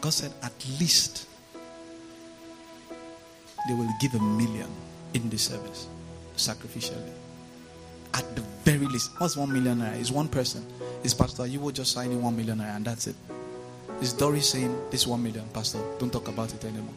God 0.02 0.14
said 0.14 0.34
at 0.42 0.54
least 0.80 1.29
they 3.70 3.76
will 3.76 3.88
give 4.00 4.16
a 4.16 4.20
million 4.20 4.68
in 5.14 5.30
the 5.30 5.38
service 5.38 5.88
sacrificially. 6.36 7.12
At 8.16 8.36
the 8.36 8.42
very 8.66 8.88
least, 8.88 9.12
what's 9.20 9.38
one 9.38 9.54
million 9.54 9.78
naira? 9.78 10.00
Is 10.00 10.12
one 10.12 10.28
person. 10.28 10.66
Is 11.04 11.14
Pastor, 11.14 11.46
you 11.46 11.60
will 11.60 11.72
just 11.72 11.92
sign 11.92 12.12
in 12.12 12.22
one 12.22 12.36
million 12.36 12.58
naira 12.58 12.76
and 12.78 12.86
that's 12.86 13.06
it. 13.06 13.16
Is 14.02 14.14
Doris 14.14 14.50
saying 14.50 14.76
this 14.90 15.06
one 15.06 15.22
million, 15.22 15.46
Pastor? 15.54 15.80
Don't 16.00 16.12
talk 16.12 16.28
about 16.30 16.52
it 16.52 16.66
anymore. 16.66 16.96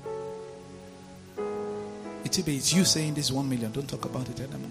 Itibe, 2.25 2.57
it's 2.57 2.73
you 2.73 2.87
saying 2.87 3.15
this 3.15 3.31
one 3.31 3.49
million. 3.49 3.71
Don't 3.71 3.89
talk 3.89 4.07
about 4.07 4.27
it 4.31 4.41
anymore. 4.41 4.71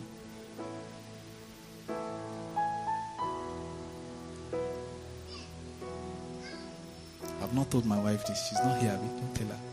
I've 7.43 7.53
not 7.53 7.69
told 7.69 7.85
my 7.85 7.99
wife 7.99 8.25
this. 8.25 8.49
She's 8.49 8.59
not 8.59 8.79
here. 8.81 8.97
Don't 8.97 9.35
tell 9.35 9.47
her. 9.47 9.70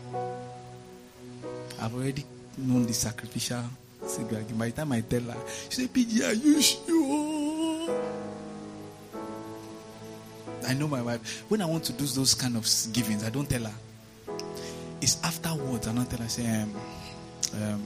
I've 1.81 1.93
already 1.95 2.25
known 2.57 2.85
the 2.85 2.93
sacrificial 2.93 3.63
cigarette. 4.05 4.57
By 4.57 4.67
the 4.67 4.71
time 4.73 4.91
I 4.91 5.01
tell 5.01 5.21
her, 5.21 5.37
she 5.69 5.81
said, 5.81 5.93
PG, 5.93 6.23
are 6.23 6.33
you 6.33 6.61
sure? 6.61 8.01
I 10.67 10.73
know 10.73 10.87
my 10.87 11.01
wife. 11.01 11.45
When 11.49 11.61
I 11.61 11.65
want 11.65 11.85
to 11.85 11.93
do 11.93 12.05
those 12.05 12.33
kind 12.33 12.55
of 12.55 12.67
givings, 12.91 13.23
I 13.23 13.29
don't 13.29 13.49
tell 13.49 13.63
her. 13.63 13.73
It's 15.01 15.23
afterwards. 15.23 15.87
I 15.87 15.93
don't 15.93 16.05
tell 16.09 16.19
her. 16.19 16.25
I 16.25 16.27
say, 16.27 16.61
um, 16.61 16.73
um, 17.61 17.83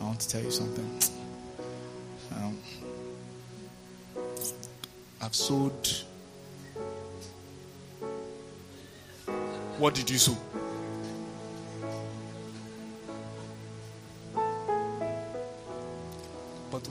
I 0.00 0.04
want 0.04 0.20
to 0.20 0.28
tell 0.28 0.42
you 0.42 0.50
something. 0.50 1.00
Um, 2.36 2.58
I've 5.20 5.34
sold. 5.34 6.04
What 9.78 9.94
did 9.94 10.10
you 10.10 10.18
sow? 10.18 10.36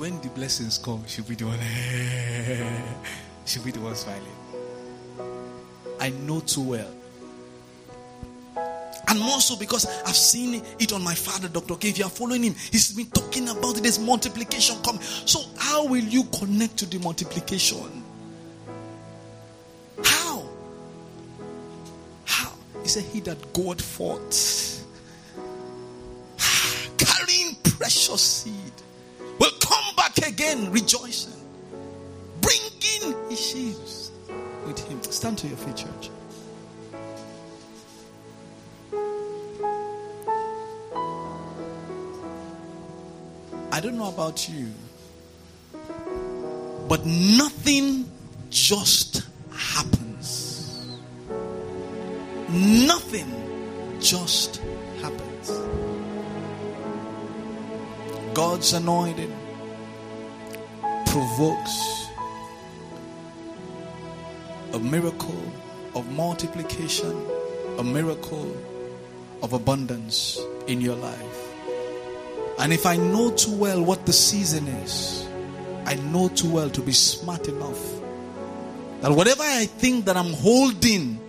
When 0.01 0.19
the 0.21 0.29
blessings 0.29 0.79
come, 0.79 1.03
she'll 1.05 1.23
be 1.25 1.35
the 1.35 1.45
one. 1.45 1.59
she'll 3.45 3.63
be 3.63 3.71
the 3.71 3.79
one 3.79 3.95
smiling. 3.95 4.23
I 5.99 6.09
know 6.09 6.39
too 6.39 6.61
well 6.63 6.91
and 9.11 9.19
more 9.19 9.41
so 9.41 9.57
because 9.57 9.85
I've 10.05 10.15
seen 10.15 10.63
it 10.79 10.93
on 10.93 11.03
my 11.03 11.13
father, 11.13 11.49
Dr. 11.49 11.75
K. 11.75 11.89
If 11.89 11.99
you 11.99 12.05
are 12.05 12.09
following 12.09 12.43
him, 12.43 12.55
he's 12.71 12.93
been 12.93 13.07
talking 13.07 13.49
about 13.49 13.77
it. 13.77 13.83
There's 13.83 13.99
multiplication 13.99 14.81
coming. 14.83 15.01
So, 15.01 15.41
how 15.57 15.85
will 15.85 16.03
you 16.03 16.23
connect 16.39 16.77
to 16.77 16.85
the 16.85 16.97
multiplication? 16.99 18.03
How? 20.03 20.43
How? 22.23 22.53
He 22.81 22.87
said, 22.87 23.03
He 23.03 23.19
that 23.21 23.53
God 23.53 23.81
fought, 23.81 24.31
carrying 26.97 27.55
precious 27.63 28.21
seed, 28.21 28.53
again 30.31 30.71
rejoicing, 30.71 31.33
bringing 32.39 33.29
his 33.29 33.39
sheaves 33.39 34.11
with 34.65 34.79
him. 34.87 35.01
Stand 35.03 35.37
to 35.39 35.47
your 35.47 35.57
feet, 35.57 35.75
church. 35.75 36.09
I 43.73 43.79
don't 43.81 43.97
know 43.97 44.07
about 44.07 44.47
you, 44.47 44.71
but 46.87 47.05
nothing 47.05 48.09
just 48.49 49.23
happens. 49.53 50.87
Nothing 52.49 53.29
just 53.99 54.61
happens. 55.01 55.49
God's 58.33 58.71
anointed 58.71 59.29
provokes 61.11 62.07
a 64.71 64.79
miracle 64.79 65.43
of 65.93 66.09
multiplication, 66.13 67.11
a 67.79 67.83
miracle 67.83 68.55
of 69.43 69.51
abundance 69.51 70.39
in 70.67 70.79
your 70.79 70.95
life. 70.95 71.53
And 72.59 72.71
if 72.71 72.85
I 72.85 72.95
know 72.95 73.31
too 73.31 73.53
well 73.53 73.83
what 73.83 74.05
the 74.05 74.13
season 74.13 74.65
is, 74.85 75.27
I 75.85 75.95
know 75.95 76.29
too 76.29 76.49
well 76.49 76.69
to 76.69 76.81
be 76.81 76.93
smart 76.93 77.49
enough 77.49 77.81
that 79.01 79.11
whatever 79.11 79.43
I 79.43 79.65
think 79.65 80.05
that 80.05 80.15
I'm 80.15 80.31
holding 80.31 81.19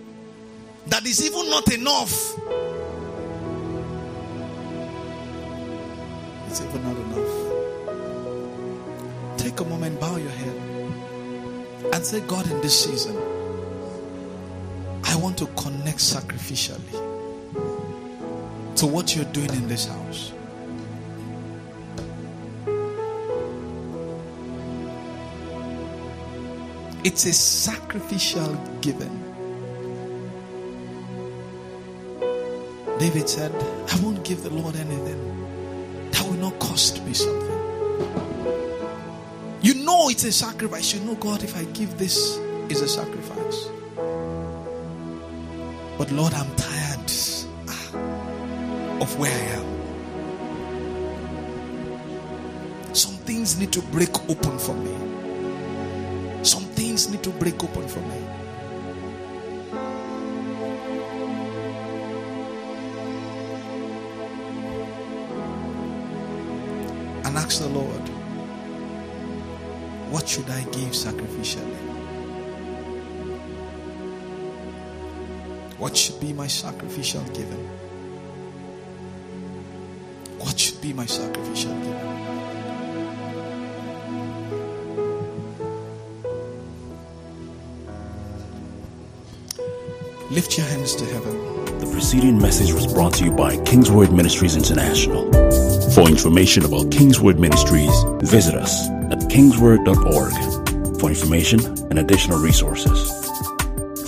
that 0.87 1.05
is 1.05 1.25
even 1.25 1.49
not 1.49 1.73
enough, 1.73 2.13
it's 6.47 6.61
even 6.61 6.83
not 6.83 6.95
enough. 6.95 7.42
Take 9.37 9.59
a 9.59 9.65
moment, 9.65 9.99
bow 9.99 10.15
your 10.17 10.29
head, 10.29 10.55
and 11.93 12.05
say, 12.05 12.21
God, 12.21 12.49
in 12.49 12.61
this 12.61 12.85
season, 12.85 13.17
I 15.03 15.15
want 15.17 15.37
to 15.39 15.47
connect 15.57 15.99
sacrificially 15.99 16.91
to 18.77 18.87
what 18.87 19.15
you're 19.15 19.25
doing 19.25 19.51
in 19.51 19.67
this 19.67 19.85
house. 19.87 20.31
It's 27.03 27.25
a 27.25 27.33
sacrificial 27.33 28.55
giving. 28.81 29.19
David 32.97 33.27
said, 33.27 33.51
I 33.91 33.99
won't 34.01 34.23
give 34.23 34.41
the 34.43 34.49
Lord 34.49 34.77
anything 34.77 36.11
that 36.11 36.23
will 36.23 36.37
not 36.37 36.57
cost 36.59 37.03
me 37.03 37.13
something. 37.13 38.32
Know 40.03 40.09
it's 40.09 40.25
a 40.25 40.33
sacrifice. 40.33 40.93
You 40.93 40.99
know, 40.99 41.15
God, 41.15 41.43
if 41.43 41.55
I 41.55 41.63
give 41.71 41.97
this, 41.97 42.37
is 42.67 42.81
a 42.81 42.89
sacrifice. 42.89 43.69
But 45.97 46.11
Lord, 46.11 46.33
I'm 46.33 46.53
tired 46.57 47.09
ah, 47.69 47.95
of 48.99 49.17
where 49.17 49.31
I 49.31 49.45
am. 49.59 49.65
Some 52.93 53.13
things 53.23 53.57
need 53.57 53.71
to 53.71 53.81
break 53.81 54.13
open 54.29 54.59
for 54.59 54.73
me. 54.73 54.93
Some 56.43 56.65
things 56.75 57.07
need 57.09 57.23
to 57.23 57.29
break 57.29 57.63
open 57.63 57.87
for 57.87 58.01
me. 58.01 58.17
And 67.23 67.37
ask 67.37 67.61
the 67.61 67.69
Lord, 67.69 68.12
what 70.13 70.29
should 70.29 70.47
I 70.47 70.61
give 70.65 70.93
sacrificially? 70.93 71.75
What 75.79 75.97
should 75.97 76.19
be 76.19 76.33
my 76.33 76.45
sacrificial 76.45 77.23
giving? 77.33 77.65
What 80.37 80.59
should 80.59 80.79
be 80.81 80.93
my 80.93 81.07
sacrificial 81.07 81.73
giving? 81.79 82.13
Lift 90.29 90.57
your 90.59 90.67
hands 90.67 90.95
to 90.97 91.05
heaven. 91.05 91.79
The 91.79 91.89
preceding 91.91 92.37
message 92.37 92.71
was 92.71 92.85
brought 92.93 93.15
to 93.15 93.25
you 93.25 93.31
by 93.31 93.57
Kingsword 93.65 94.11
Ministries 94.13 94.55
International. 94.55 95.31
For 95.95 96.07
information 96.07 96.65
about 96.65 96.91
Kingsword 96.91 97.39
Ministries, 97.39 98.03
visit 98.21 98.53
us 98.53 99.02
kingsword.org 99.33 100.99
for 100.99 101.09
information 101.09 101.59
and 101.89 101.97
additional 101.97 102.37
resources. 102.37 103.09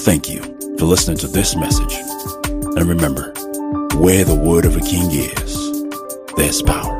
Thank 0.03 0.29
you 0.29 0.39
for 0.77 0.85
listening 0.85 1.17
to 1.17 1.27
this 1.27 1.55
message. 1.55 1.95
And 2.77 2.87
remember, 2.87 3.33
where 3.95 4.23
the 4.23 4.35
word 4.35 4.65
of 4.65 4.77
a 4.77 4.81
king 4.81 5.09
is, 5.09 5.83
there's 6.35 6.61
power. 6.61 6.94